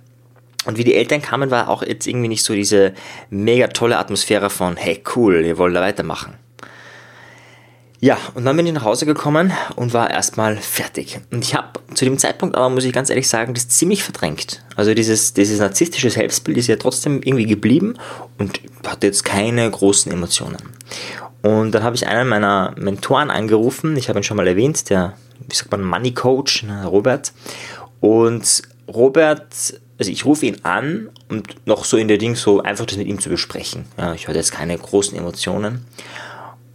Und 0.65 0.77
wie 0.77 0.83
die 0.83 0.95
Eltern 0.95 1.21
kamen, 1.21 1.51
war 1.51 1.69
auch 1.69 1.83
jetzt 1.83 2.05
irgendwie 2.05 2.27
nicht 2.27 2.43
so 2.43 2.53
diese 2.53 2.93
mega 3.29 3.67
tolle 3.67 3.97
Atmosphäre 3.97 4.49
von, 4.49 4.75
hey 4.75 5.01
cool, 5.15 5.45
ihr 5.45 5.57
wollt 5.57 5.75
da 5.75 5.81
weitermachen. 5.81 6.37
Ja, 8.01 8.17
und 8.33 8.45
dann 8.45 8.55
bin 8.55 8.65
ich 8.65 8.71
nach 8.71 8.85
Hause 8.85 9.05
gekommen 9.05 9.51
und 9.75 9.93
war 9.93 10.09
erstmal 10.09 10.55
fertig. 10.55 11.19
Und 11.31 11.43
ich 11.43 11.53
habe 11.53 11.79
zu 11.95 12.05
dem 12.05 12.17
Zeitpunkt 12.17 12.55
aber, 12.55 12.69
muss 12.69 12.85
ich 12.85 12.93
ganz 12.93 13.09
ehrlich 13.09 13.27
sagen, 13.27 13.53
das 13.53 13.67
ziemlich 13.67 14.03
verdrängt. 14.03 14.63
Also 14.77 14.93
dieses, 14.93 15.33
dieses 15.33 15.59
narzisstische 15.59 16.09
Selbstbild 16.09 16.57
ist 16.57 16.67
ja 16.67 16.77
trotzdem 16.77 17.21
irgendwie 17.21 17.45
geblieben 17.45 17.95
und 18.37 18.61
hatte 18.87 19.07
jetzt 19.07 19.25
keine 19.25 19.69
großen 19.69 20.11
Emotionen. 20.13 20.57
Und 21.41 21.71
dann 21.71 21.83
habe 21.83 21.97
ich 21.97 22.07
einen 22.07 22.29
meiner 22.29 22.73
Mentoren 22.77 23.29
angerufen, 23.29 23.97
ich 23.97 24.07
habe 24.07 24.19
ihn 24.19 24.23
schon 24.23 24.37
mal 24.37 24.47
erwähnt, 24.47 24.89
der, 24.89 25.13
wie 25.47 25.55
sagt 25.55 25.71
man, 25.71 25.83
Money 25.83 26.13
Coach, 26.13 26.63
ne, 26.63 26.85
Robert. 26.85 27.33
Und 27.99 28.61
Robert 28.87 29.73
also 29.99 30.11
ich 30.11 30.25
rufe 30.25 30.45
ihn 30.45 30.57
an 30.63 31.09
und 31.27 31.67
noch 31.67 31.83
so 31.83 31.97
in 31.97 32.07
der 32.07 32.17
Ding 32.17 32.35
so 32.35 32.63
einfach 32.63 32.85
das 32.85 32.97
mit 32.97 33.07
ihm 33.07 33.19
zu 33.19 33.29
besprechen. 33.29 33.85
Ja, 33.97 34.13
ich 34.13 34.27
hatte 34.27 34.37
jetzt 34.37 34.53
keine 34.53 34.77
großen 34.77 35.17
Emotionen. 35.17 35.85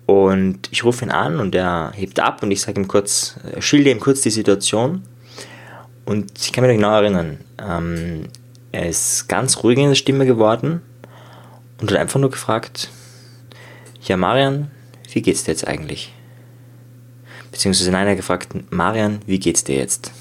Und 0.07 0.69
ich 0.71 0.85
rufe 0.85 1.07
ihn 1.07 1.11
an 1.11 1.41
und 1.41 1.55
er 1.55 1.93
hebt 1.95 2.21
ab 2.21 2.43
und 2.43 2.51
ich 2.51 2.61
sage 2.61 2.79
ihm 2.79 2.87
kurz, 2.87 3.37
äh, 3.51 3.63
schilde 3.63 3.91
ihm 3.91 4.01
kurz 4.01 4.21
die 4.21 4.31
Situation. 4.31 5.03
Und 6.05 6.33
ich 6.39 6.53
kann 6.53 6.63
mich 6.63 6.77
noch 6.77 6.83
genau 6.83 6.95
erinnern, 6.95 7.39
ähm, 7.59 8.29
er 8.73 8.89
ist 8.91 9.27
ganz 9.29 9.63
ruhig 9.63 9.79
in 9.79 9.89
der 9.89 9.95
Stimme 9.95 10.27
geworden 10.27 10.83
und 11.81 11.91
hat 11.91 11.99
einfach 11.99 12.21
nur 12.21 12.31
gefragt, 12.31 12.91
ja 14.03 14.19
Marian, 14.19 14.71
wie 15.11 15.23
geht's 15.23 15.45
dir 15.45 15.53
jetzt 15.53 15.67
eigentlich? 15.67 16.13
Beziehungsweise 17.51 17.91
nein, 17.91 18.07
er 18.07 18.11
hat 18.11 18.19
gefragt, 18.19 18.71
Marian, 18.71 19.21
wie 19.25 19.39
geht's 19.39 19.65
dir 19.65 19.77
jetzt? 19.77 20.13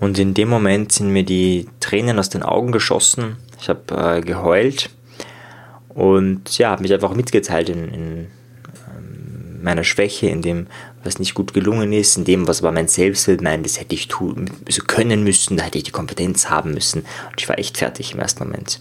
Und 0.00 0.18
in 0.18 0.34
dem 0.34 0.48
Moment 0.48 0.92
sind 0.92 1.12
mir 1.12 1.24
die 1.24 1.68
Tränen 1.78 2.18
aus 2.18 2.30
den 2.30 2.42
Augen 2.42 2.72
geschossen. 2.72 3.36
Ich 3.60 3.68
habe 3.68 4.16
äh, 4.16 4.20
geheult 4.22 4.90
und 5.90 6.56
ja, 6.56 6.70
habe 6.70 6.82
mich 6.82 6.92
einfach 6.92 7.14
mitgeteilt 7.14 7.68
in, 7.68 7.88
in 7.88 8.26
ähm, 8.88 9.62
meiner 9.62 9.84
Schwäche, 9.84 10.28
in 10.28 10.40
dem, 10.40 10.68
was 11.04 11.18
nicht 11.18 11.34
gut 11.34 11.52
gelungen 11.52 11.92
ist, 11.92 12.16
in 12.16 12.24
dem, 12.24 12.48
was 12.48 12.62
aber 12.62 12.72
mein 12.72 12.88
Selbstbild 12.88 13.42
meint, 13.42 13.66
das 13.66 13.78
hätte 13.78 13.94
ich 13.94 14.08
tun, 14.08 14.50
so 14.68 14.82
können 14.86 15.22
müssen, 15.22 15.58
da 15.58 15.64
hätte 15.64 15.76
ich 15.76 15.84
die 15.84 15.90
Kompetenz 15.90 16.48
haben 16.48 16.72
müssen. 16.72 17.00
Und 17.00 17.40
ich 17.40 17.48
war 17.48 17.58
echt 17.58 17.76
fertig 17.76 18.14
im 18.14 18.20
ersten 18.20 18.44
Moment. 18.44 18.80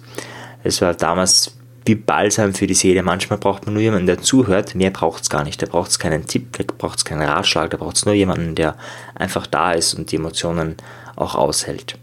Es 0.64 0.82
war 0.82 0.94
damals 0.94 1.54
wie 1.86 1.96
Balsam 1.96 2.54
für 2.54 2.68
die 2.68 2.76
Seele. 2.76 3.02
Manchmal 3.04 3.40
braucht 3.40 3.66
man 3.66 3.74
nur 3.74 3.82
jemanden, 3.82 4.06
der 4.06 4.22
zuhört. 4.22 4.76
Mehr 4.76 4.92
braucht 4.92 5.24
es 5.24 5.30
gar 5.30 5.44
nicht. 5.44 5.62
Da 5.62 5.66
braucht 5.66 5.90
es 5.90 5.98
keinen 5.98 6.28
Tipp, 6.28 6.58
da 6.58 6.64
braucht 6.78 7.00
es 7.00 7.06
keinen 7.06 7.24
Ratschlag, 7.24 7.72
da 7.72 7.78
braucht 7.78 7.96
es 7.96 8.06
nur 8.06 8.14
jemanden, 8.14 8.54
der 8.54 8.76
einfach 9.16 9.48
da 9.48 9.72
ist 9.72 9.96
und 9.96 10.12
die 10.12 10.18
Emotionen 10.18 10.76
auch 11.20 11.36
aushält. 11.36 11.98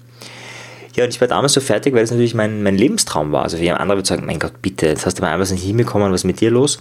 Ja, 0.97 1.05
und 1.05 1.11
ich 1.11 1.21
war 1.21 1.29
damals 1.29 1.53
so 1.53 1.61
fertig, 1.61 1.95
weil 1.95 2.03
es 2.03 2.11
natürlich 2.11 2.35
mein, 2.35 2.63
mein 2.63 2.77
Lebenstraum 2.77 3.31
war. 3.31 3.43
Also 3.43 3.61
wie 3.61 3.71
andere 3.71 3.99
würde 3.99 4.09
sagen, 4.09 4.25
mein 4.25 4.39
Gott, 4.39 4.63
bitte, 4.63 4.87
jetzt 4.87 5.05
hast 5.05 5.19
du 5.19 5.23
mal 5.23 5.33
einfach 5.33 5.51
nicht 5.51 5.63
hinbekommen, 5.63 6.11
was 6.11 6.23
ist 6.23 6.25
mit 6.25 6.41
dir 6.41 6.51
los? 6.51 6.79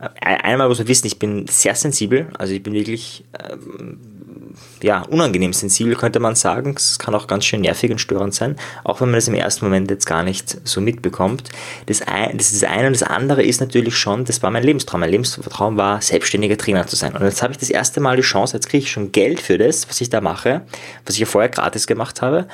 Äh, 0.00 0.36
einmal 0.42 0.68
muss 0.68 0.78
man 0.78 0.86
wissen, 0.86 1.08
ich 1.08 1.18
bin 1.18 1.46
sehr 1.48 1.74
sensibel, 1.74 2.28
also 2.38 2.54
ich 2.54 2.62
bin 2.62 2.72
wirklich 2.72 3.24
ähm, 3.50 3.98
ja, 4.82 5.02
unangenehm 5.02 5.52
sensibel, 5.52 5.96
könnte 5.96 6.20
man 6.20 6.34
sagen. 6.34 6.74
Es 6.76 6.98
kann 7.00 7.14
auch 7.14 7.26
ganz 7.26 7.44
schön 7.44 7.62
nervig 7.62 7.90
und 7.90 8.00
störend 8.00 8.34
sein, 8.34 8.56
auch 8.84 9.00
wenn 9.00 9.08
man 9.08 9.16
das 9.16 9.28
im 9.28 9.34
ersten 9.34 9.64
Moment 9.64 9.90
jetzt 9.90 10.06
gar 10.06 10.22
nicht 10.22 10.56
so 10.64 10.80
mitbekommt. 10.80 11.48
Das, 11.86 12.02
ein, 12.02 12.36
das 12.38 12.52
ist 12.52 12.62
das 12.62 12.70
eine 12.70 12.86
und 12.86 12.92
das 12.92 13.02
andere 13.02 13.42
ist 13.42 13.60
natürlich 13.60 13.96
schon, 13.96 14.24
das 14.24 14.42
war 14.42 14.50
mein 14.50 14.62
Lebenstraum. 14.62 15.00
Mein 15.00 15.10
Lebenstraum 15.10 15.76
war, 15.76 16.00
selbstständiger 16.00 16.56
Trainer 16.56 16.86
zu 16.86 16.96
sein. 16.96 17.14
Und 17.14 17.22
jetzt 17.22 17.42
habe 17.42 17.52
ich 17.52 17.58
das 17.58 17.70
erste 17.70 18.00
Mal 18.00 18.16
die 18.16 18.22
Chance, 18.22 18.56
jetzt 18.56 18.68
kriege 18.68 18.84
ich 18.84 18.90
schon 18.90 19.12
Geld 19.12 19.40
für 19.40 19.58
das, 19.58 19.88
was 19.88 20.00
ich 20.00 20.10
da 20.10 20.20
mache, 20.20 20.62
was 21.04 21.16
ich 21.16 21.20
ja 21.20 21.26
vorher 21.26 21.50
gratis 21.50 21.86
gemacht 21.86 22.22
habe. 22.22 22.46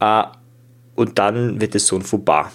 Äh, 0.00 0.22
und 0.94 1.18
dann 1.18 1.60
wird 1.60 1.74
es 1.74 1.86
so 1.86 1.96
ein 1.96 2.02
Fauxpas. 2.02 2.50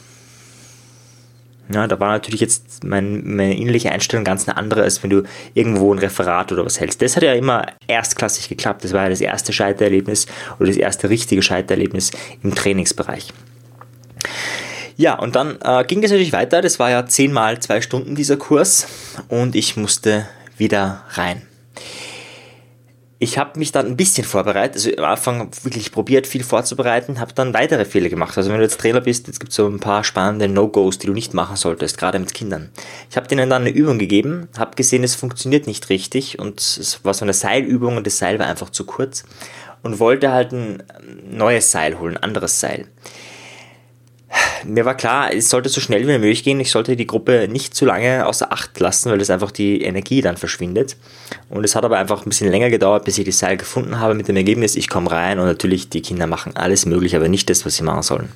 Ja, 1.73 1.87
da 1.87 1.99
war 1.99 2.09
natürlich 2.09 2.41
jetzt 2.41 2.83
mein, 2.83 3.35
meine 3.35 3.57
innerliche 3.57 3.91
Einstellung 3.91 4.25
ganz 4.25 4.47
eine 4.47 4.57
andere, 4.57 4.81
als 4.83 5.01
wenn 5.01 5.09
du 5.09 5.23
irgendwo 5.53 5.93
ein 5.93 5.99
Referat 5.99 6.51
oder 6.51 6.65
was 6.65 6.79
hältst. 6.79 7.01
Das 7.01 7.15
hat 7.15 7.23
ja 7.23 7.33
immer 7.33 7.65
erstklassig 7.87 8.49
geklappt. 8.49 8.83
Das 8.83 8.91
war 8.91 9.03
ja 9.03 9.09
das 9.09 9.21
erste 9.21 9.53
Scheitererlebnis 9.53 10.27
oder 10.59 10.67
das 10.67 10.77
erste 10.77 11.09
richtige 11.09 11.41
Scheitererlebnis 11.41 12.11
im 12.43 12.53
Trainingsbereich. 12.53 13.31
Ja, 14.97 15.17
und 15.17 15.35
dann 15.35 15.57
äh, 15.63 15.83
ging 15.85 16.03
es 16.03 16.11
natürlich 16.11 16.33
weiter. 16.33 16.61
Das 16.61 16.79
war 16.79 16.91
ja 16.91 17.05
zehnmal 17.05 17.59
zwei 17.59 17.81
Stunden 17.81 18.15
dieser 18.15 18.37
Kurs 18.37 18.87
und 19.29 19.55
ich 19.55 19.77
musste 19.77 20.27
wieder 20.57 21.03
rein. 21.11 21.41
Ich 23.23 23.37
habe 23.37 23.57
mich 23.57 23.71
dann 23.71 23.85
ein 23.85 23.95
bisschen 23.95 24.25
vorbereitet, 24.25 24.75
also 24.75 24.91
am 24.97 25.05
Anfang 25.05 25.49
wirklich 25.63 25.93
probiert, 25.93 26.27
viel 26.27 26.43
vorzubereiten, 26.43 27.21
habe 27.21 27.31
dann 27.31 27.53
weitere 27.53 27.85
Fehler 27.85 28.09
gemacht. 28.09 28.37
Also 28.37 28.49
wenn 28.49 28.57
du 28.57 28.63
jetzt 28.63 28.81
Trainer 28.81 28.99
bist, 28.99 29.27
jetzt 29.27 29.39
gibt 29.39 29.51
es 29.51 29.55
so 29.55 29.65
ein 29.65 29.79
paar 29.79 30.03
spannende 30.03 30.49
No-Gos, 30.49 30.97
die 30.97 31.07
du 31.07 31.13
nicht 31.13 31.33
machen 31.33 31.55
solltest, 31.55 31.97
gerade 31.97 32.19
mit 32.19 32.33
Kindern. 32.33 32.69
Ich 33.09 33.15
habe 33.15 33.25
denen 33.29 33.49
dann 33.49 33.61
eine 33.61 33.71
Übung 33.71 33.97
gegeben, 33.97 34.49
habe 34.57 34.75
gesehen, 34.75 35.05
es 35.05 35.15
funktioniert 35.15 35.67
nicht 35.67 35.87
richtig 35.89 36.37
und 36.37 36.59
es 36.59 36.99
war 37.05 37.13
so 37.13 37.23
eine 37.23 37.31
Seilübung 37.31 37.95
und 37.95 38.05
das 38.05 38.17
Seil 38.17 38.39
war 38.39 38.47
einfach 38.47 38.71
zu 38.71 38.85
kurz 38.85 39.23
und 39.83 39.99
wollte 39.99 40.33
halt 40.33 40.51
ein 40.51 40.83
neues 41.25 41.71
Seil 41.71 41.99
holen, 41.99 42.17
ein 42.17 42.23
anderes 42.23 42.59
Seil. 42.59 42.87
Mir 44.65 44.85
war 44.85 44.95
klar, 44.95 45.33
es 45.33 45.49
sollte 45.49 45.69
so 45.69 45.81
schnell 45.81 46.01
wie 46.07 46.17
möglich 46.17 46.43
gehen. 46.43 46.59
Ich 46.59 46.71
sollte 46.71 46.95
die 46.95 47.07
Gruppe 47.07 47.47
nicht 47.49 47.75
zu 47.75 47.85
lange 47.85 48.25
außer 48.25 48.51
Acht 48.51 48.79
lassen, 48.79 49.11
weil 49.11 49.17
das 49.17 49.29
einfach 49.29 49.51
die 49.51 49.81
Energie 49.81 50.21
dann 50.21 50.37
verschwindet. 50.37 50.97
Und 51.49 51.63
es 51.63 51.75
hat 51.75 51.85
aber 51.85 51.97
einfach 51.97 52.25
ein 52.25 52.29
bisschen 52.29 52.49
länger 52.49 52.69
gedauert, 52.69 53.05
bis 53.05 53.17
ich 53.17 53.25
die 53.25 53.31
Seil 53.31 53.57
gefunden 53.57 53.99
habe 53.99 54.13
mit 54.13 54.27
dem 54.27 54.35
Ergebnis, 54.35 54.75
ich 54.75 54.89
komme 54.89 55.11
rein 55.11 55.39
und 55.39 55.45
natürlich 55.45 55.89
die 55.89 56.01
Kinder 56.01 56.27
machen 56.27 56.55
alles 56.55 56.85
möglich, 56.85 57.15
aber 57.15 57.27
nicht 57.27 57.49
das, 57.49 57.65
was 57.65 57.75
sie 57.75 57.83
machen 57.83 58.03
sollen. 58.03 58.29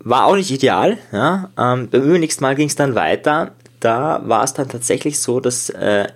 War 0.00 0.26
auch 0.26 0.36
nicht 0.36 0.50
ideal. 0.50 0.98
Ja. 1.12 1.50
Ähm, 1.58 1.88
beim 1.90 2.02
übernächsten 2.02 2.42
Mal 2.42 2.54
ging 2.54 2.68
es 2.68 2.76
dann 2.76 2.94
weiter. 2.94 3.52
Da 3.80 4.20
war 4.24 4.44
es 4.44 4.52
dann 4.52 4.68
tatsächlich 4.68 5.18
so, 5.18 5.40
dass 5.40 5.70
äh, 5.70 6.08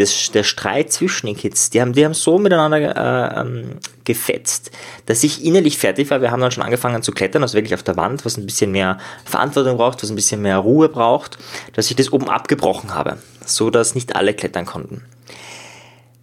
das, 0.00 0.30
der 0.32 0.42
Streit 0.42 0.92
zwischen 0.92 1.26
den 1.26 1.36
Kids, 1.36 1.70
die 1.70 1.80
haben, 1.80 1.92
die 1.92 2.04
haben 2.04 2.14
so 2.14 2.38
miteinander 2.38 2.78
äh, 2.78 3.40
ähm, 3.40 3.78
gefetzt, 4.04 4.70
dass 5.06 5.22
ich 5.22 5.44
innerlich 5.44 5.78
fertig 5.78 6.10
war. 6.10 6.20
Wir 6.20 6.30
haben 6.30 6.40
dann 6.40 6.50
schon 6.50 6.64
angefangen 6.64 7.02
zu 7.02 7.12
klettern, 7.12 7.42
also 7.42 7.54
wirklich 7.54 7.74
auf 7.74 7.82
der 7.82 7.96
Wand, 7.96 8.24
was 8.24 8.36
ein 8.36 8.46
bisschen 8.46 8.72
mehr 8.72 8.98
Verantwortung 9.24 9.76
braucht, 9.76 10.02
was 10.02 10.10
ein 10.10 10.16
bisschen 10.16 10.42
mehr 10.42 10.58
Ruhe 10.58 10.88
braucht, 10.88 11.38
dass 11.74 11.90
ich 11.90 11.96
das 11.96 12.12
oben 12.12 12.28
abgebrochen 12.28 12.94
habe, 12.94 13.18
so 13.44 13.70
dass 13.70 13.94
nicht 13.94 14.16
alle 14.16 14.34
klettern 14.34 14.66
konnten. 14.66 15.04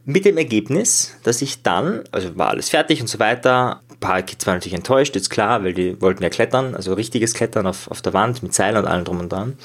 Mit 0.05 0.25
dem 0.25 0.38
Ergebnis, 0.38 1.15
dass 1.24 1.41
ich 1.41 1.63
dann, 1.63 2.03
also 2.12 2.38
war 2.38 2.50
alles 2.50 2.69
fertig 2.69 3.01
und 3.01 3.07
so 3.07 3.19
weiter, 3.19 3.81
ein 3.98 4.00
paar 4.00 4.22
Kids 4.22 4.46
waren 4.46 4.56
natürlich 4.56 4.75
enttäuscht, 4.75 5.16
ist 5.16 5.32
klar, 5.32 5.63
weil 5.63 5.74
die 5.74 6.00
wollten 6.00 6.22
ja 6.22 6.30
klettern, 6.30 6.75
also 6.75 6.94
richtiges 6.94 7.34
Klettern 7.34 7.66
auf, 7.66 7.89
auf 7.89 8.04
der 8.04 8.13
Wand 8.13 8.44
mit 8.44 8.54
Seilen 8.54 8.77
und 8.77 8.86
allem 8.86 9.04
drum 9.04 9.20
und 9.20 9.32
dran. 9.32 9.58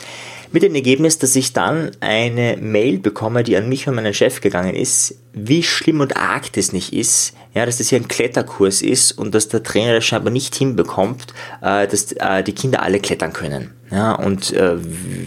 Mit 0.53 0.63
dem 0.63 0.75
Ergebnis, 0.75 1.19
dass 1.19 1.37
ich 1.37 1.53
dann 1.53 1.91
eine 2.01 2.57
Mail 2.57 2.99
bekomme, 2.99 3.43
die 3.43 3.57
an 3.59 3.69
mich 3.69 3.87
und 3.89 3.95
meinen 3.95 4.15
Chef 4.15 4.41
gegangen 4.41 4.75
ist, 4.75 5.17
wie 5.35 5.63
schlimm 5.63 6.01
und 6.01 6.17
arg 6.17 6.51
das 6.55 6.73
nicht 6.73 6.95
ist, 6.95 7.35
ja, 7.53 7.67
dass 7.67 7.77
das 7.77 7.91
hier 7.91 7.99
ein 7.99 8.09
Kletterkurs 8.09 8.81
ist 8.81 9.13
und 9.13 9.35
dass 9.35 9.49
der 9.49 9.63
Trainer 9.63 9.95
das 9.95 10.05
scheinbar 10.05 10.33
nicht 10.33 10.55
hinbekommt, 10.55 11.27
äh, 11.61 11.87
dass 11.87 12.13
äh, 12.13 12.43
die 12.43 12.55
Kinder 12.55 12.83
alle 12.83 13.01
klettern 13.01 13.35
können. 13.35 13.75
Ja, 13.91 14.13
und 14.13 14.53
äh, 14.55 14.77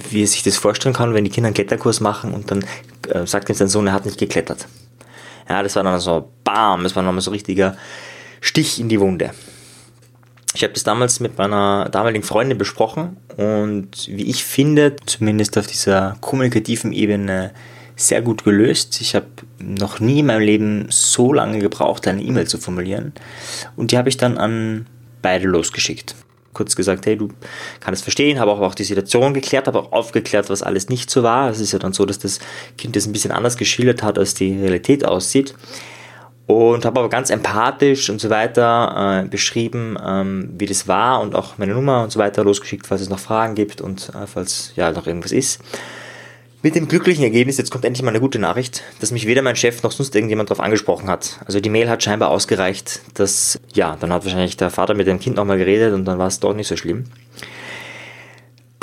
wie 0.09 0.23
er 0.23 0.27
sich 0.27 0.41
das 0.41 0.57
vorstellen 0.57 0.95
kann, 0.95 1.13
wenn 1.13 1.23
die 1.23 1.29
Kinder 1.29 1.49
einen 1.49 1.53
Kletterkurs 1.53 1.99
machen 1.99 2.33
und 2.33 2.49
dann 2.49 2.65
äh, 3.09 3.27
sagt 3.27 3.49
ihm 3.49 3.55
sein 3.55 3.67
Sohn, 3.67 3.85
er 3.85 3.93
hat 3.93 4.05
nicht 4.05 4.17
geklettert. 4.17 4.67
Ja, 5.47 5.61
das 5.61 5.75
war 5.75 5.83
dann 5.83 5.99
so, 5.99 6.31
bam, 6.43 6.81
das 6.81 6.95
war 6.95 7.03
nochmal 7.03 7.21
so 7.21 7.29
richtiger 7.29 7.77
Stich 8.45 8.79
in 8.79 8.89
die 8.89 8.99
Wunde. 8.99 9.31
Ich 10.53 10.61
habe 10.61 10.71
das 10.71 10.83
damals 10.83 11.19
mit 11.19 11.35
meiner 11.39 11.89
damaligen 11.89 12.21
Freundin 12.21 12.59
besprochen 12.59 13.17
und 13.37 14.07
wie 14.07 14.29
ich 14.29 14.43
finde, 14.43 14.95
zumindest 15.07 15.57
auf 15.57 15.65
dieser 15.65 16.15
kommunikativen 16.21 16.93
Ebene, 16.93 17.53
sehr 17.95 18.21
gut 18.21 18.43
gelöst. 18.43 19.01
Ich 19.01 19.15
habe 19.15 19.25
noch 19.57 19.99
nie 19.99 20.19
in 20.19 20.27
meinem 20.27 20.41
Leben 20.41 20.85
so 20.89 21.33
lange 21.33 21.57
gebraucht, 21.57 22.07
eine 22.07 22.21
E-Mail 22.21 22.45
zu 22.45 22.59
formulieren. 22.59 23.13
Und 23.75 23.91
die 23.91 23.97
habe 23.97 24.09
ich 24.09 24.17
dann 24.17 24.37
an 24.37 24.85
beide 25.23 25.47
losgeschickt. 25.47 26.13
Kurz 26.53 26.75
gesagt, 26.75 27.07
hey, 27.07 27.17
du 27.17 27.29
kannst 27.79 28.03
verstehen, 28.03 28.39
habe 28.39 28.51
auch, 28.51 28.61
auch 28.61 28.75
die 28.75 28.83
Situation 28.83 29.33
geklärt, 29.33 29.65
habe 29.65 29.79
auch 29.79 29.91
aufgeklärt, 29.91 30.51
was 30.51 30.61
alles 30.61 30.87
nicht 30.89 31.09
so 31.09 31.23
war. 31.23 31.49
Es 31.49 31.59
ist 31.59 31.71
ja 31.71 31.79
dann 31.79 31.93
so, 31.93 32.05
dass 32.05 32.19
das 32.19 32.37
Kind 32.77 32.95
das 32.95 33.07
ein 33.07 33.11
bisschen 33.11 33.31
anders 33.31 33.57
geschildert 33.57 34.03
hat, 34.03 34.19
als 34.19 34.35
die 34.35 34.55
Realität 34.55 35.03
aussieht 35.03 35.55
und 36.47 36.85
habe 36.85 36.99
aber 36.99 37.09
ganz 37.09 37.29
empathisch 37.29 38.09
und 38.09 38.21
so 38.21 38.29
weiter 38.29 39.23
äh, 39.23 39.27
beschrieben, 39.27 39.97
ähm, 40.03 40.49
wie 40.57 40.67
das 40.67 40.87
war 40.87 41.21
und 41.21 41.35
auch 41.35 41.57
meine 41.57 41.73
Nummer 41.73 42.03
und 42.03 42.11
so 42.11 42.19
weiter 42.19 42.43
losgeschickt, 42.43 42.85
falls 42.85 43.01
es 43.01 43.09
noch 43.09 43.19
Fragen 43.19 43.55
gibt 43.55 43.81
und 43.81 44.09
äh, 44.09 44.27
falls 44.27 44.73
ja 44.75 44.91
noch 44.91 45.07
irgendwas 45.07 45.31
ist. 45.31 45.59
Mit 46.61 46.73
dem 46.73 46.87
glücklichen 46.87 47.23
Ergebnis, 47.23 47.59
jetzt 47.59 47.69
kommt 47.69 47.85
endlich 47.85 48.01
mal 48.01 48.09
eine 48.09 48.19
gute 48.19 48.39
Nachricht, 48.39 48.81
dass 48.99 49.11
mich 49.11 49.27
weder 49.27 49.43
mein 49.43 49.55
Chef 49.55 49.83
noch 49.83 49.91
sonst 49.91 50.15
irgendjemand 50.15 50.49
darauf 50.49 50.63
angesprochen 50.63 51.09
hat. 51.09 51.39
Also 51.45 51.59
die 51.59 51.69
Mail 51.69 51.89
hat 51.89 52.01
scheinbar 52.01 52.29
ausgereicht, 52.29 53.01
dass, 53.13 53.59
ja, 53.73 53.95
dann 53.99 54.11
hat 54.11 54.25
wahrscheinlich 54.25 54.57
der 54.57 54.71
Vater 54.71 54.95
mit 54.95 55.05
dem 55.05 55.19
Kind 55.19 55.35
nochmal 55.35 55.59
geredet 55.59 55.93
und 55.93 56.05
dann 56.05 56.17
war 56.17 56.25
es 56.25 56.39
doch 56.39 56.55
nicht 56.55 56.67
so 56.67 56.75
schlimm. 56.75 57.03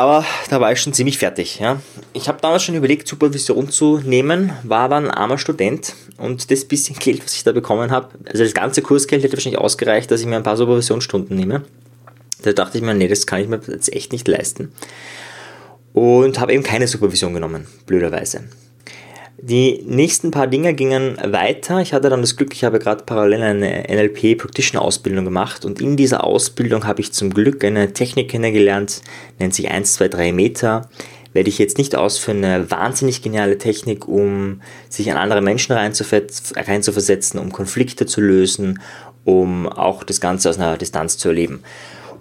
Aber 0.02 0.24
da 0.50 0.60
war 0.60 0.72
ich 0.72 0.80
schon 0.80 0.92
ziemlich 0.92 1.18
fertig. 1.18 1.60
Ja. 1.60 1.80
Ich 2.12 2.26
habe 2.26 2.40
damals 2.40 2.64
schon 2.64 2.74
überlegt, 2.74 3.06
Supervision 3.06 3.70
zu 3.70 4.00
nehmen, 4.04 4.50
war 4.64 4.80
aber 4.80 4.96
ein 4.96 5.08
armer 5.08 5.38
Student 5.38 5.94
und 6.16 6.50
das 6.50 6.64
bisschen 6.64 6.96
Geld, 6.98 7.24
was 7.24 7.34
ich 7.34 7.44
da 7.44 7.52
bekommen 7.52 7.92
habe, 7.92 8.08
also 8.26 8.42
das 8.42 8.52
ganze 8.52 8.82
Kursgeld 8.82 9.22
hätte 9.22 9.34
wahrscheinlich 9.34 9.60
ausgereicht, 9.60 10.10
dass 10.10 10.20
ich 10.20 10.26
mir 10.26 10.34
ein 10.34 10.42
paar 10.42 10.56
Supervisionsstunden 10.56 11.36
nehme. 11.36 11.62
Da 12.42 12.52
dachte 12.52 12.78
ich 12.78 12.82
mir, 12.82 12.94
nee, 12.94 13.06
das 13.06 13.28
kann 13.28 13.42
ich 13.42 13.46
mir 13.46 13.60
jetzt 13.68 13.92
echt 13.92 14.10
nicht 14.10 14.26
leisten. 14.26 14.72
Und 15.92 16.40
habe 16.40 16.52
eben 16.52 16.64
keine 16.64 16.88
Supervision 16.88 17.32
genommen, 17.32 17.68
blöderweise. 17.86 18.42
Die 19.38 19.82
nächsten 19.86 20.30
paar 20.30 20.46
Dinge 20.46 20.72
gingen 20.74 21.16
weiter. 21.24 21.80
Ich 21.80 21.92
hatte 21.92 22.08
dann 22.08 22.20
das 22.20 22.36
Glück, 22.36 22.52
ich 22.54 22.64
habe 22.64 22.78
gerade 22.78 23.04
parallel 23.04 23.42
eine 23.42 23.84
NLP 23.88 24.38
Practitioner 24.38 24.82
Ausbildung 24.82 25.24
gemacht 25.24 25.64
und 25.64 25.80
in 25.80 25.96
dieser 25.96 26.22
Ausbildung 26.24 26.86
habe 26.86 27.00
ich 27.00 27.12
zum 27.12 27.34
Glück 27.34 27.64
eine 27.64 27.92
Technik 27.92 28.30
kennengelernt, 28.30 29.02
nennt 29.40 29.54
sich 29.54 29.68
1, 29.70 29.94
2, 29.94 30.08
3 30.08 30.32
Meter. 30.32 30.88
Werde 31.32 31.48
ich 31.48 31.58
jetzt 31.58 31.78
nicht 31.78 31.96
ausführen, 31.96 32.44
eine 32.44 32.70
wahnsinnig 32.70 33.22
geniale 33.22 33.56
Technik, 33.56 34.06
um 34.06 34.60
sich 34.90 35.10
an 35.10 35.16
andere 35.16 35.40
Menschen 35.40 35.72
reinzuversetzen, 35.72 37.40
um 37.40 37.50
Konflikte 37.50 38.04
zu 38.04 38.20
lösen, 38.20 38.80
um 39.24 39.66
auch 39.66 40.04
das 40.04 40.20
Ganze 40.20 40.50
aus 40.50 40.58
einer 40.58 40.76
Distanz 40.76 41.16
zu 41.16 41.28
erleben. 41.28 41.62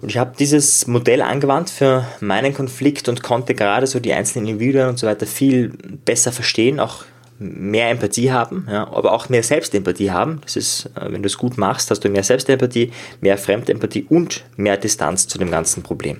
Und 0.02 0.10
ich 0.10 0.18
habe 0.18 0.32
dieses 0.36 0.88
Modell 0.88 1.22
angewandt 1.22 1.70
für 1.70 2.04
meinen 2.20 2.52
Konflikt 2.52 3.08
und 3.08 3.22
konnte 3.22 3.54
gerade 3.54 3.86
so 3.86 4.00
die 4.00 4.12
einzelnen 4.12 4.48
Individuen 4.48 4.88
und 4.88 4.98
so 4.98 5.06
weiter 5.06 5.26
viel 5.26 5.68
besser 6.04 6.32
verstehen, 6.32 6.80
auch 6.80 7.04
mehr 7.38 7.88
Empathie 7.90 8.32
haben, 8.32 8.66
ja, 8.70 8.86
aber 8.88 9.12
auch 9.12 9.28
mehr 9.28 9.44
Selbstempathie 9.44 10.10
haben. 10.10 10.40
Das 10.42 10.56
ist, 10.56 10.90
äh, 10.96 11.12
wenn 11.12 11.22
du 11.22 11.28
es 11.28 11.38
gut 11.38 11.56
machst, 11.56 11.90
hast 11.90 12.00
du 12.00 12.08
mehr 12.08 12.24
Selbstempathie, 12.24 12.92
mehr 13.20 13.38
Fremdempathie 13.38 14.04
und 14.08 14.44
mehr 14.56 14.76
Distanz 14.76 15.28
zu 15.28 15.38
dem 15.38 15.50
ganzen 15.50 15.82
Problem. 15.82 16.18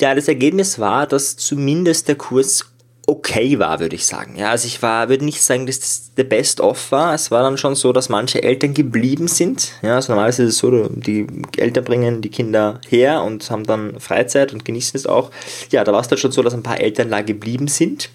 Ja, 0.00 0.14
das 0.14 0.28
Ergebnis 0.28 0.78
war, 0.78 1.06
dass 1.06 1.36
zumindest 1.36 2.08
der 2.08 2.14
Kurs 2.14 2.69
okay 3.10 3.58
war, 3.58 3.80
würde 3.80 3.96
ich 3.96 4.06
sagen. 4.06 4.36
Ja, 4.36 4.50
also 4.50 4.66
ich 4.66 4.82
war, 4.82 5.08
würde 5.08 5.24
nicht 5.24 5.42
sagen, 5.42 5.66
dass 5.66 5.80
das 5.80 6.14
der 6.14 6.24
Best-of 6.24 6.92
war. 6.92 7.14
Es 7.14 7.30
war 7.30 7.42
dann 7.42 7.58
schon 7.58 7.74
so, 7.74 7.92
dass 7.92 8.08
manche 8.08 8.42
Eltern 8.42 8.72
geblieben 8.72 9.28
sind. 9.28 9.72
Ja, 9.82 9.96
also 9.96 10.12
normalerweise 10.12 10.44
ist 10.44 10.54
es 10.54 10.58
so, 10.58 10.88
die 10.88 11.26
Eltern 11.56 11.84
bringen 11.84 12.22
die 12.22 12.28
Kinder 12.28 12.80
her 12.88 13.22
und 13.22 13.50
haben 13.50 13.64
dann 13.64 13.98
Freizeit 14.00 14.52
und 14.52 14.64
genießen 14.64 14.96
es 14.96 15.06
auch. 15.06 15.30
Ja, 15.70 15.84
da 15.84 15.92
war 15.92 16.00
es 16.00 16.08
dann 16.08 16.18
schon 16.18 16.32
so, 16.32 16.42
dass 16.42 16.54
ein 16.54 16.62
paar 16.62 16.80
Eltern 16.80 17.10
da 17.10 17.22
geblieben 17.22 17.68
sind 17.68 18.10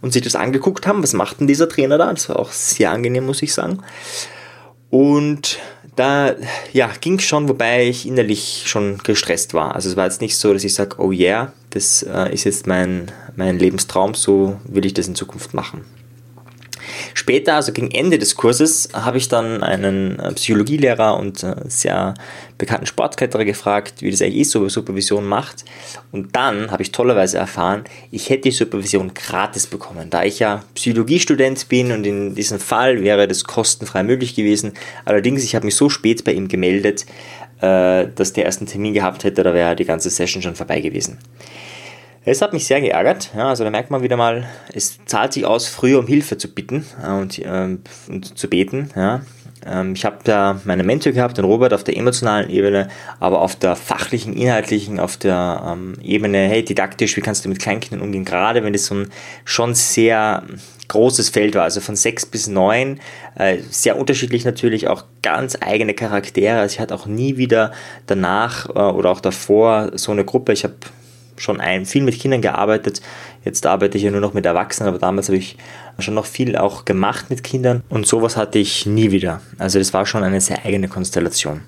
und 0.00 0.12
sich 0.12 0.22
das 0.22 0.34
angeguckt 0.34 0.86
haben. 0.86 1.02
Was 1.02 1.12
macht 1.12 1.40
denn 1.40 1.46
dieser 1.46 1.68
Trainer 1.68 1.98
da? 1.98 2.10
Das 2.10 2.28
war 2.28 2.38
auch 2.38 2.50
sehr 2.50 2.90
angenehm, 2.90 3.26
muss 3.26 3.42
ich 3.42 3.52
sagen. 3.52 3.82
Und 4.88 5.58
da 5.96 6.34
ja, 6.72 6.90
ging 7.00 7.18
es 7.18 7.24
schon, 7.24 7.48
wobei 7.48 7.86
ich 7.86 8.06
innerlich 8.06 8.64
schon 8.66 8.98
gestresst 8.98 9.54
war. 9.54 9.74
Also 9.74 9.90
es 9.90 9.96
war 9.96 10.06
jetzt 10.06 10.20
nicht 10.20 10.36
so, 10.36 10.52
dass 10.52 10.64
ich 10.64 10.74
sage, 10.74 10.96
oh 10.98 11.12
yeah, 11.12 11.52
das 11.70 12.02
äh, 12.02 12.32
ist 12.32 12.44
jetzt 12.44 12.66
mein, 12.66 13.10
mein 13.36 13.58
Lebenstraum, 13.58 14.14
so 14.14 14.60
will 14.64 14.84
ich 14.84 14.94
das 14.94 15.08
in 15.08 15.14
Zukunft 15.14 15.54
machen. 15.54 15.84
Später, 17.14 17.54
also 17.54 17.72
gegen 17.72 17.90
Ende 17.90 18.18
des 18.18 18.34
Kurses, 18.34 18.88
habe 18.92 19.18
ich 19.18 19.28
dann 19.28 19.62
einen 19.62 20.18
äh, 20.18 20.32
Psychologielehrer 20.32 21.18
und 21.18 21.42
äh, 21.42 21.54
sehr 21.66 22.14
bekannten 22.58 22.86
Sportkletterer 22.86 23.44
gefragt, 23.44 24.02
wie 24.02 24.10
das 24.10 24.22
eigentlich 24.22 24.42
ist, 24.42 24.50
so 24.50 24.68
Supervision 24.68 25.26
macht. 25.26 25.64
Und 26.12 26.36
dann 26.36 26.70
habe 26.70 26.82
ich 26.82 26.92
tollerweise 26.92 27.38
erfahren, 27.38 27.84
ich 28.10 28.28
hätte 28.30 28.42
die 28.42 28.50
Supervision 28.50 29.14
gratis 29.14 29.66
bekommen, 29.66 30.10
da 30.10 30.24
ich 30.24 30.38
ja 30.38 30.62
Psychologiestudent 30.74 31.68
bin 31.68 31.92
und 31.92 32.06
in 32.06 32.34
diesem 32.34 32.58
Fall 32.58 33.02
wäre 33.02 33.26
das 33.26 33.44
kostenfrei 33.44 34.02
möglich 34.02 34.34
gewesen. 34.34 34.72
Allerdings, 35.04 35.42
ich 35.42 35.54
habe 35.54 35.66
mich 35.66 35.76
so 35.76 35.88
spät 35.88 36.24
bei 36.24 36.32
ihm 36.32 36.48
gemeldet, 36.48 37.06
äh, 37.60 38.08
dass 38.14 38.32
der 38.32 38.46
ersten 38.46 38.66
Termin 38.66 38.94
gehabt 38.94 39.24
hätte, 39.24 39.42
da 39.42 39.54
wäre 39.54 39.76
die 39.76 39.84
ganze 39.84 40.10
Session 40.10 40.42
schon 40.42 40.54
vorbei 40.54 40.80
gewesen. 40.80 41.18
Es 42.24 42.42
hat 42.42 42.52
mich 42.52 42.66
sehr 42.66 42.80
geärgert. 42.80 43.30
Ja, 43.34 43.48
also 43.48 43.64
da 43.64 43.70
merkt 43.70 43.90
man 43.90 44.02
wieder 44.02 44.16
mal, 44.16 44.46
es 44.74 44.98
zahlt 45.06 45.32
sich 45.32 45.46
aus, 45.46 45.68
früher 45.68 45.98
um 45.98 46.06
Hilfe 46.06 46.36
zu 46.36 46.52
bitten 46.52 46.84
äh, 47.02 47.10
und, 47.10 47.40
ähm, 47.44 47.80
und 48.08 48.38
zu 48.38 48.48
beten. 48.48 48.90
Ja. 48.94 49.22
Ähm, 49.66 49.94
ich 49.94 50.04
habe 50.04 50.18
da 50.24 50.60
meinen 50.64 50.86
Mentor 50.86 51.12
gehabt, 51.12 51.38
den 51.38 51.44
Robert, 51.44 51.72
auf 51.72 51.84
der 51.84 51.96
emotionalen 51.96 52.50
Ebene, 52.50 52.88
aber 53.18 53.40
auf 53.40 53.56
der 53.56 53.76
fachlichen, 53.76 54.32
inhaltlichen, 54.34 55.00
auf 55.00 55.16
der 55.16 55.62
ähm, 55.66 55.94
Ebene, 56.02 56.38
hey, 56.48 56.64
didaktisch, 56.64 57.16
wie 57.16 57.20
kannst 57.20 57.44
du 57.44 57.48
mit 57.48 57.58
Kleinkindern 57.58 58.00
umgehen, 58.00 58.24
gerade 58.24 58.64
wenn 58.64 58.74
es 58.74 58.86
so 58.86 58.94
ein 58.94 59.10
schon 59.44 59.74
sehr 59.74 60.44
großes 60.88 61.28
Feld 61.28 61.54
war, 61.54 61.62
also 61.62 61.80
von 61.80 61.94
sechs 61.94 62.26
bis 62.26 62.48
neun, 62.48 62.98
äh, 63.36 63.58
sehr 63.70 63.96
unterschiedlich 63.96 64.44
natürlich, 64.44 64.88
auch 64.88 65.04
ganz 65.22 65.56
eigene 65.60 65.94
Charaktere. 65.94 66.58
Also 66.58 66.74
ich 66.74 66.80
hatte 66.80 66.94
auch 66.94 67.06
nie 67.06 67.36
wieder 67.36 67.72
danach 68.06 68.68
äh, 68.68 68.72
oder 68.72 69.10
auch 69.10 69.20
davor 69.20 69.92
so 69.94 70.10
eine 70.10 70.24
Gruppe. 70.24 70.52
Ich 70.52 70.64
habe 70.64 70.74
schon 71.40 71.60
ein, 71.60 71.86
viel 71.86 72.02
mit 72.02 72.18
Kindern 72.18 72.42
gearbeitet. 72.42 73.00
Jetzt 73.44 73.64
arbeite 73.66 73.96
ich 73.96 74.04
ja 74.04 74.10
nur 74.10 74.20
noch 74.20 74.34
mit 74.34 74.44
Erwachsenen, 74.44 74.88
aber 74.88 74.98
damals 74.98 75.28
habe 75.28 75.38
ich 75.38 75.56
schon 75.98 76.14
noch 76.14 76.26
viel 76.26 76.56
auch 76.56 76.84
gemacht 76.84 77.30
mit 77.30 77.42
Kindern 77.42 77.82
und 77.88 78.06
sowas 78.06 78.36
hatte 78.36 78.58
ich 78.58 78.86
nie 78.86 79.10
wieder. 79.10 79.40
Also 79.58 79.78
das 79.78 79.94
war 79.94 80.06
schon 80.06 80.22
eine 80.22 80.40
sehr 80.40 80.64
eigene 80.64 80.88
Konstellation. 80.88 81.62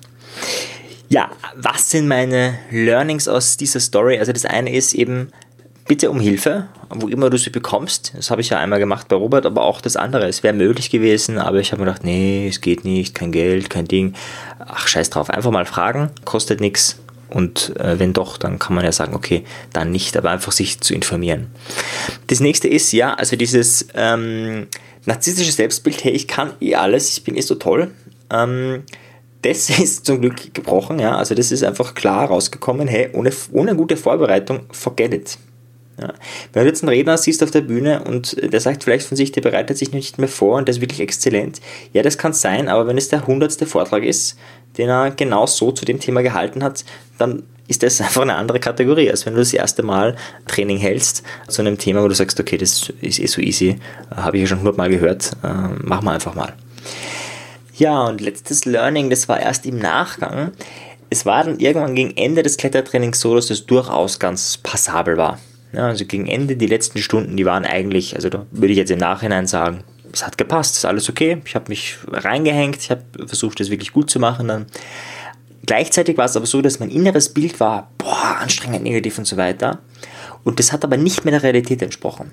Ja, 1.09 1.29
was 1.55 1.89
sind 1.89 2.07
meine 2.07 2.59
Learnings 2.71 3.27
aus 3.27 3.57
dieser 3.57 3.79
Story? 3.79 4.19
Also 4.19 4.31
das 4.31 4.45
eine 4.45 4.73
ist 4.73 4.93
eben, 4.93 5.29
bitte 5.87 6.09
um 6.09 6.19
Hilfe, 6.19 6.67
wo 6.89 7.07
immer 7.07 7.29
du 7.29 7.37
sie 7.37 7.49
bekommst. 7.49 8.13
Das 8.15 8.31
habe 8.31 8.41
ich 8.41 8.49
ja 8.49 8.59
einmal 8.59 8.79
gemacht 8.79 9.07
bei 9.07 9.15
Robert, 9.15 9.45
aber 9.45 9.63
auch 9.63 9.81
das 9.81 9.95
andere. 9.95 10.27
Es 10.27 10.43
wäre 10.43 10.53
möglich 10.53 10.89
gewesen, 10.89 11.37
aber 11.37 11.59
ich 11.59 11.71
habe 11.71 11.81
mir 11.81 11.87
gedacht, 11.87 12.03
nee, 12.03 12.47
es 12.47 12.61
geht 12.61 12.85
nicht, 12.85 13.15
kein 13.15 13.31
Geld, 13.31 13.69
kein 13.69 13.87
Ding. 13.87 14.13
Ach, 14.59 14.87
scheiß 14.87 15.09
drauf, 15.09 15.29
einfach 15.29 15.51
mal 15.51 15.65
fragen, 15.65 16.11
kostet 16.25 16.61
nichts 16.61 17.02
und 17.33 17.75
äh, 17.77 17.99
wenn 17.99 18.13
doch, 18.13 18.37
dann 18.37 18.59
kann 18.59 18.75
man 18.75 18.85
ja 18.85 18.91
sagen, 18.91 19.15
okay, 19.15 19.43
dann 19.71 19.91
nicht, 19.91 20.15
aber 20.15 20.31
einfach 20.31 20.51
sich 20.51 20.79
zu 20.81 20.93
informieren. 20.93 21.47
Das 22.27 22.39
nächste 22.39 22.67
ist 22.67 22.91
ja, 22.91 23.13
also 23.15 23.35
dieses 23.35 23.87
ähm, 23.95 24.67
narzisstische 25.05 25.51
Selbstbild, 25.51 26.03
hey, 26.03 26.11
ich 26.11 26.27
kann 26.27 26.53
eh 26.61 26.75
alles, 26.75 27.09
ich 27.09 27.23
bin 27.23 27.35
eh 27.35 27.41
so 27.41 27.55
toll. 27.55 27.91
Ähm, 28.31 28.83
das 29.41 29.69
ist 29.79 30.05
zum 30.05 30.21
Glück 30.21 30.53
gebrochen, 30.53 30.99
ja. 30.99 31.17
Also 31.17 31.35
das 31.35 31.51
ist 31.51 31.63
einfach 31.63 31.95
klar 31.95 32.27
rausgekommen, 32.27 32.87
hey, 32.87 33.09
ohne, 33.13 33.31
ohne 33.51 33.75
gute 33.75 33.97
Vorbereitung, 33.97 34.61
forget 34.71 35.13
it. 35.13 35.37
Ja. 35.99 36.13
Wenn 36.51 36.63
du 36.63 36.69
jetzt 36.69 36.83
einen 36.83 36.89
Redner 36.89 37.17
siehst 37.17 37.43
auf 37.43 37.51
der 37.51 37.61
Bühne 37.61 38.03
und 38.03 38.35
der 38.41 38.59
sagt 38.59 38.83
vielleicht 38.83 39.07
von 39.07 39.15
sich, 39.15 39.31
der 39.31 39.41
bereitet 39.41 39.77
sich 39.77 39.91
nicht 39.91 40.17
mehr 40.17 40.27
vor 40.27 40.57
und 40.57 40.67
der 40.67 40.75
ist 40.75 40.81
wirklich 40.81 41.01
exzellent, 41.01 41.61
ja, 41.93 42.01
das 42.01 42.17
kann 42.17 42.33
sein, 42.33 42.67
aber 42.67 42.87
wenn 42.87 42.97
es 42.97 43.09
der 43.09 43.27
hundertste 43.27 43.65
Vortrag 43.65 44.03
ist, 44.03 44.37
den 44.77 44.89
er 44.89 45.11
genau 45.11 45.45
so 45.45 45.71
zu 45.71 45.85
dem 45.85 45.99
Thema 45.99 46.23
gehalten 46.23 46.63
hat, 46.63 46.83
dann 47.19 47.43
ist 47.67 47.83
das 47.83 48.01
einfach 48.01 48.21
eine 48.21 48.35
andere 48.35 48.59
Kategorie, 48.59 49.09
als 49.09 49.25
wenn 49.25 49.33
du 49.33 49.39
das 49.39 49.53
erste 49.53 49.83
Mal 49.83 50.15
Training 50.47 50.77
hältst 50.77 51.23
zu 51.47 51.61
einem 51.61 51.77
Thema, 51.77 52.03
wo 52.03 52.07
du 52.07 52.15
sagst, 52.15 52.39
okay, 52.39 52.57
das 52.57 52.91
ist 53.01 53.19
eh 53.19 53.27
so 53.27 53.41
easy, 53.41 53.77
habe 54.15 54.37
ich 54.37 54.41
ja 54.41 54.47
schon 54.47 54.59
hundertmal 54.59 54.89
gehört, 54.89 55.31
äh, 55.43 55.47
machen 55.83 56.05
wir 56.05 56.11
einfach 56.11 56.35
mal. 56.35 56.53
Ja, 57.75 58.03
und 58.03 58.21
letztes 58.21 58.65
Learning, 58.65 59.09
das 59.09 59.27
war 59.27 59.39
erst 59.39 59.65
im 59.65 59.79
Nachgang. 59.79 60.51
Es 61.09 61.25
war 61.25 61.43
dann 61.43 61.59
irgendwann 61.59 61.95
gegen 61.95 62.15
Ende 62.17 62.43
des 62.43 62.57
Klettertrainings 62.57 63.19
so, 63.19 63.35
dass 63.35 63.49
es 63.49 63.65
durchaus 63.65 64.19
ganz 64.19 64.57
passabel 64.57 65.17
war. 65.17 65.39
Ja, 65.73 65.87
also 65.87 66.05
gegen 66.05 66.27
Ende, 66.27 66.55
die 66.55 66.67
letzten 66.67 66.99
Stunden, 66.99 67.35
die 67.35 67.45
waren 67.45 67.65
eigentlich, 67.65 68.15
also 68.15 68.29
da 68.29 68.45
würde 68.51 68.71
ich 68.71 68.77
jetzt 68.77 68.91
im 68.91 68.99
Nachhinein 68.99 69.47
sagen, 69.47 69.83
es 70.11 70.25
hat 70.25 70.37
gepasst, 70.37 70.75
ist 70.75 70.85
alles 70.85 71.09
okay. 71.09 71.41
Ich 71.45 71.55
habe 71.55 71.69
mich 71.69 71.97
reingehängt, 72.07 72.77
ich 72.77 72.91
habe 72.91 73.03
versucht, 73.25 73.59
das 73.59 73.71
wirklich 73.71 73.91
gut 73.91 74.09
zu 74.09 74.19
machen 74.19 74.47
dann. 74.47 74.65
Gleichzeitig 75.65 76.17
war 76.17 76.25
es 76.25 76.35
aber 76.35 76.45
so, 76.45 76.61
dass 76.61 76.79
mein 76.79 76.89
inneres 76.89 77.33
Bild 77.33 77.59
war, 77.59 77.89
boah, 77.97 78.37
anstrengend, 78.39 78.83
negativ 78.83 79.17
und 79.17 79.25
so 79.25 79.37
weiter. 79.37 79.79
Und 80.43 80.59
das 80.59 80.71
hat 80.71 80.83
aber 80.83 80.97
nicht 80.97 81.23
mehr 81.23 81.31
der 81.31 81.43
Realität 81.43 81.81
entsprochen. 81.81 82.31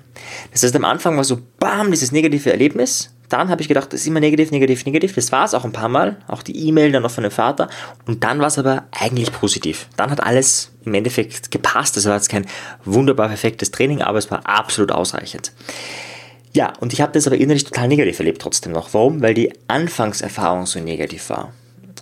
Das 0.51 0.63
heißt, 0.63 0.75
am 0.75 0.85
Anfang 0.85 1.15
war 1.15 1.23
so, 1.23 1.39
bam, 1.57 1.91
dieses 1.91 2.11
negative 2.11 2.51
Erlebnis. 2.51 3.13
Dann 3.31 3.49
habe 3.49 3.61
ich 3.61 3.67
gedacht, 3.67 3.93
das 3.93 4.01
ist 4.01 4.07
immer 4.07 4.19
negativ, 4.19 4.51
negativ, 4.51 4.85
negativ. 4.85 5.15
Das 5.15 5.31
war 5.31 5.45
es 5.45 5.53
auch 5.53 5.63
ein 5.63 5.71
paar 5.71 5.87
Mal. 5.87 6.17
Auch 6.27 6.43
die 6.43 6.67
E-Mail 6.67 6.91
dann 6.91 7.03
noch 7.03 7.11
von 7.11 7.23
dem 7.23 7.31
Vater. 7.31 7.69
Und 8.05 8.23
dann 8.23 8.39
war 8.39 8.47
es 8.47 8.57
aber 8.57 8.83
eigentlich 8.91 9.31
positiv. 9.31 9.87
Dann 9.95 10.11
hat 10.11 10.21
alles 10.21 10.71
im 10.83 10.93
Endeffekt 10.93 11.49
gepasst. 11.49 11.95
Das 11.95 12.05
war 12.05 12.15
jetzt 12.15 12.29
kein 12.29 12.45
wunderbar 12.83 13.29
perfektes 13.29 13.71
Training, 13.71 14.01
aber 14.01 14.17
es 14.17 14.29
war 14.29 14.45
absolut 14.45 14.91
ausreichend. 14.91 15.53
Ja, 16.53 16.73
und 16.81 16.91
ich 16.91 16.99
habe 16.99 17.13
das 17.13 17.27
aber 17.27 17.37
innerlich 17.37 17.63
total 17.63 17.87
negativ 17.87 18.19
erlebt 18.19 18.41
trotzdem 18.41 18.73
noch. 18.73 18.93
Warum? 18.93 19.21
Weil 19.21 19.33
die 19.33 19.53
Anfangserfahrung 19.69 20.65
so 20.65 20.79
negativ 20.79 21.29
war. 21.29 21.53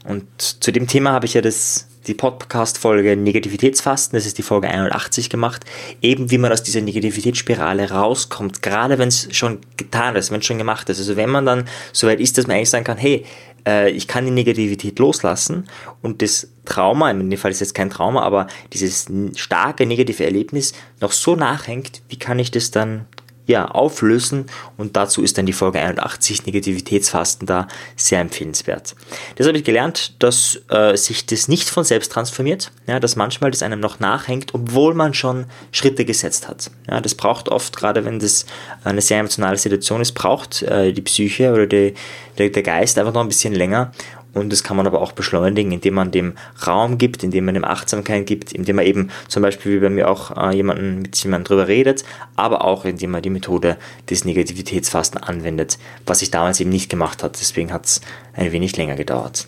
Und 0.05 0.25
zu 0.41 0.71
dem 0.71 0.87
Thema 0.87 1.11
habe 1.11 1.27
ich 1.27 1.35
ja 1.35 1.41
das 1.41 1.88
die 2.07 2.13
Podcast-Folge 2.13 3.15
Negativitätsfasten, 3.15 4.17
das 4.17 4.25
ist 4.25 4.37
die 4.37 4.43
Folge 4.43 4.69
81 4.69 5.29
gemacht, 5.29 5.65
eben 6.01 6.31
wie 6.31 6.37
man 6.37 6.51
aus 6.51 6.63
dieser 6.63 6.81
Negativitätsspirale 6.81 7.91
rauskommt, 7.91 8.61
gerade 8.61 8.97
wenn 8.97 9.09
es 9.09 9.27
schon 9.35 9.59
getan 9.77 10.15
ist, 10.15 10.31
wenn 10.31 10.39
es 10.39 10.45
schon 10.45 10.57
gemacht 10.57 10.89
ist. 10.89 10.99
Also 10.99 11.15
wenn 11.15 11.29
man 11.29 11.45
dann 11.45 11.65
so 11.91 12.07
weit 12.07 12.19
ist, 12.19 12.37
dass 12.37 12.47
man 12.47 12.55
eigentlich 12.55 12.69
sagen 12.69 12.85
kann, 12.85 12.97
hey, 12.97 13.25
äh, 13.67 13.91
ich 13.91 14.07
kann 14.07 14.25
die 14.25 14.31
Negativität 14.31 14.99
loslassen 14.99 15.67
und 16.01 16.21
das 16.21 16.49
Trauma, 16.65 17.11
in 17.11 17.29
dem 17.29 17.39
Fall 17.39 17.51
ist 17.51 17.59
jetzt 17.59 17.75
kein 17.75 17.89
Trauma, 17.89 18.21
aber 18.21 18.47
dieses 18.73 19.07
starke 19.35 19.85
negative 19.85 20.23
Erlebnis 20.23 20.73
noch 21.01 21.11
so 21.11 21.35
nachhängt, 21.35 22.01
wie 22.09 22.19
kann 22.19 22.39
ich 22.39 22.51
das 22.51 22.71
dann 22.71 23.05
ja, 23.49 23.65
auflösen 23.65 24.45
und 24.77 24.95
dazu 24.95 25.23
ist 25.23 25.39
dann 25.39 25.47
die 25.47 25.53
Folge 25.53 25.79
81 25.79 26.45
Negativitätsfasten 26.45 27.47
da 27.47 27.67
sehr 27.95 28.19
empfehlenswert. 28.19 28.95
Das 29.37 29.47
habe 29.47 29.57
ich 29.57 29.63
gelernt, 29.63 30.13
dass 30.19 30.61
äh, 30.69 30.95
sich 30.95 31.25
das 31.25 31.47
nicht 31.47 31.67
von 31.67 31.83
selbst 31.83 32.11
transformiert, 32.11 32.71
ja, 32.85 32.99
dass 32.99 33.15
manchmal 33.15 33.49
das 33.49 33.63
einem 33.63 33.79
noch 33.79 33.99
nachhängt, 33.99 34.53
obwohl 34.53 34.93
man 34.93 35.15
schon 35.15 35.45
Schritte 35.71 36.05
gesetzt 36.05 36.47
hat. 36.47 36.69
Ja, 36.87 37.01
das 37.01 37.15
braucht 37.15 37.49
oft, 37.49 37.75
gerade 37.75 38.05
wenn 38.05 38.19
das 38.19 38.45
eine 38.83 39.01
sehr 39.01 39.17
emotionale 39.17 39.57
Situation 39.57 39.99
ist, 39.99 40.11
braucht 40.11 40.61
äh, 40.61 40.93
die 40.93 41.01
Psyche 41.01 41.51
oder 41.51 41.65
die, 41.65 41.95
der, 42.37 42.49
der 42.49 42.63
Geist 42.63 42.99
einfach 42.99 43.13
noch 43.13 43.21
ein 43.21 43.29
bisschen 43.29 43.55
länger 43.55 43.91
und 44.33 44.51
das 44.51 44.63
kann 44.63 44.77
man 44.77 44.85
aber 44.85 45.01
auch 45.01 45.11
beschleunigen, 45.11 45.71
indem 45.71 45.95
man 45.95 46.11
dem 46.11 46.33
Raum 46.65 46.97
gibt, 46.97 47.23
indem 47.23 47.45
man 47.45 47.55
dem 47.55 47.65
Achtsamkeit 47.65 48.27
gibt, 48.27 48.53
indem 48.53 48.75
man 48.75 48.85
eben 48.85 49.09
zum 49.27 49.41
Beispiel 49.41 49.75
wie 49.75 49.79
bei 49.79 49.89
mir 49.89 50.09
auch 50.09 50.35
äh, 50.37 50.55
jemanden, 50.55 51.01
mit 51.01 51.15
jemandem 51.17 51.47
drüber 51.47 51.67
redet, 51.67 52.03
aber 52.35 52.63
auch 52.63 52.85
indem 52.85 53.11
man 53.11 53.21
die 53.21 53.31
Methode 53.31 53.77
des 54.09 54.25
Negativitätsfasten 54.25 55.21
anwendet, 55.21 55.79
was 56.05 56.21
ich 56.21 56.29
damals 56.29 56.59
eben 56.59 56.69
nicht 56.69 56.89
gemacht 56.89 57.23
hat. 57.23 57.39
Deswegen 57.39 57.73
hat 57.73 57.85
es 57.85 58.01
ein 58.33 58.51
wenig 58.51 58.77
länger 58.77 58.95
gedauert. 58.95 59.47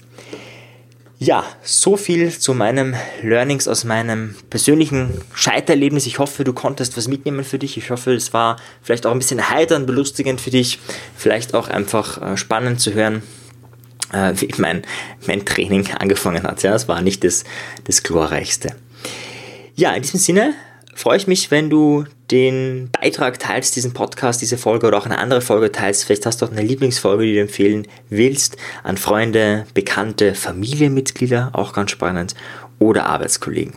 Ja, 1.23 1.45
so 1.61 1.97
viel 1.97 2.31
zu 2.31 2.55
meinem 2.55 2.95
Learnings 3.21 3.67
aus 3.67 3.83
meinem 3.83 4.33
persönlichen 4.49 5.21
Scheiterlebnis. 5.35 6.07
Ich 6.07 6.17
hoffe, 6.17 6.43
du 6.43 6.51
konntest 6.51 6.97
was 6.97 7.07
mitnehmen 7.07 7.43
für 7.43 7.59
dich. 7.59 7.77
Ich 7.77 7.91
hoffe, 7.91 8.15
es 8.15 8.33
war 8.33 8.57
vielleicht 8.81 9.05
auch 9.05 9.11
ein 9.11 9.19
bisschen 9.19 9.51
heiternd, 9.51 9.85
belustigend 9.85 10.41
für 10.41 10.49
dich. 10.49 10.79
Vielleicht 11.15 11.53
auch 11.53 11.67
einfach 11.67 12.19
äh, 12.19 12.37
spannend 12.37 12.81
zu 12.81 12.95
hören, 12.95 13.21
äh, 14.11 14.33
wie 14.35 14.49
mein, 14.57 14.83
mein 15.27 15.45
Training 15.45 15.87
angefangen 15.97 16.43
hat. 16.43 16.63
Ja, 16.63 16.75
es 16.75 16.87
war 16.87 17.01
nicht 17.01 17.23
das, 17.23 17.43
das 17.85 18.03
glorreichste. 18.03 18.75
Ja, 19.75 19.93
in 19.93 20.01
diesem 20.01 20.19
Sinne 20.19 20.53
freue 20.93 21.17
ich 21.17 21.27
mich, 21.27 21.51
wenn 21.51 21.69
du 21.69 22.05
den 22.29 22.89
Beitrag 22.91 23.39
teilst, 23.39 23.75
diesen 23.75 23.93
Podcast, 23.93 24.41
diese 24.41 24.57
Folge 24.57 24.87
oder 24.87 24.97
auch 24.97 25.05
eine 25.05 25.17
andere 25.17 25.41
Folge 25.41 25.71
teilst. 25.71 26.05
Vielleicht 26.05 26.25
hast 26.25 26.41
du 26.41 26.45
auch 26.45 26.51
eine 26.51 26.61
Lieblingsfolge, 26.61 27.25
die 27.25 27.33
du 27.33 27.41
empfehlen 27.41 27.87
willst, 28.09 28.57
an 28.83 28.97
Freunde, 28.97 29.65
Bekannte, 29.73 30.33
Familienmitglieder, 30.35 31.51
auch 31.53 31.73
ganz 31.73 31.91
spannend, 31.91 32.35
oder 32.79 33.05
Arbeitskollegen. 33.05 33.73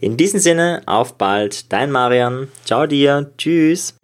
In 0.00 0.16
diesem 0.16 0.40
Sinne, 0.40 0.82
auf 0.86 1.16
bald, 1.16 1.72
dein 1.72 1.90
Marian. 1.90 2.48
Ciao 2.64 2.86
dir, 2.86 3.30
tschüss. 3.38 3.94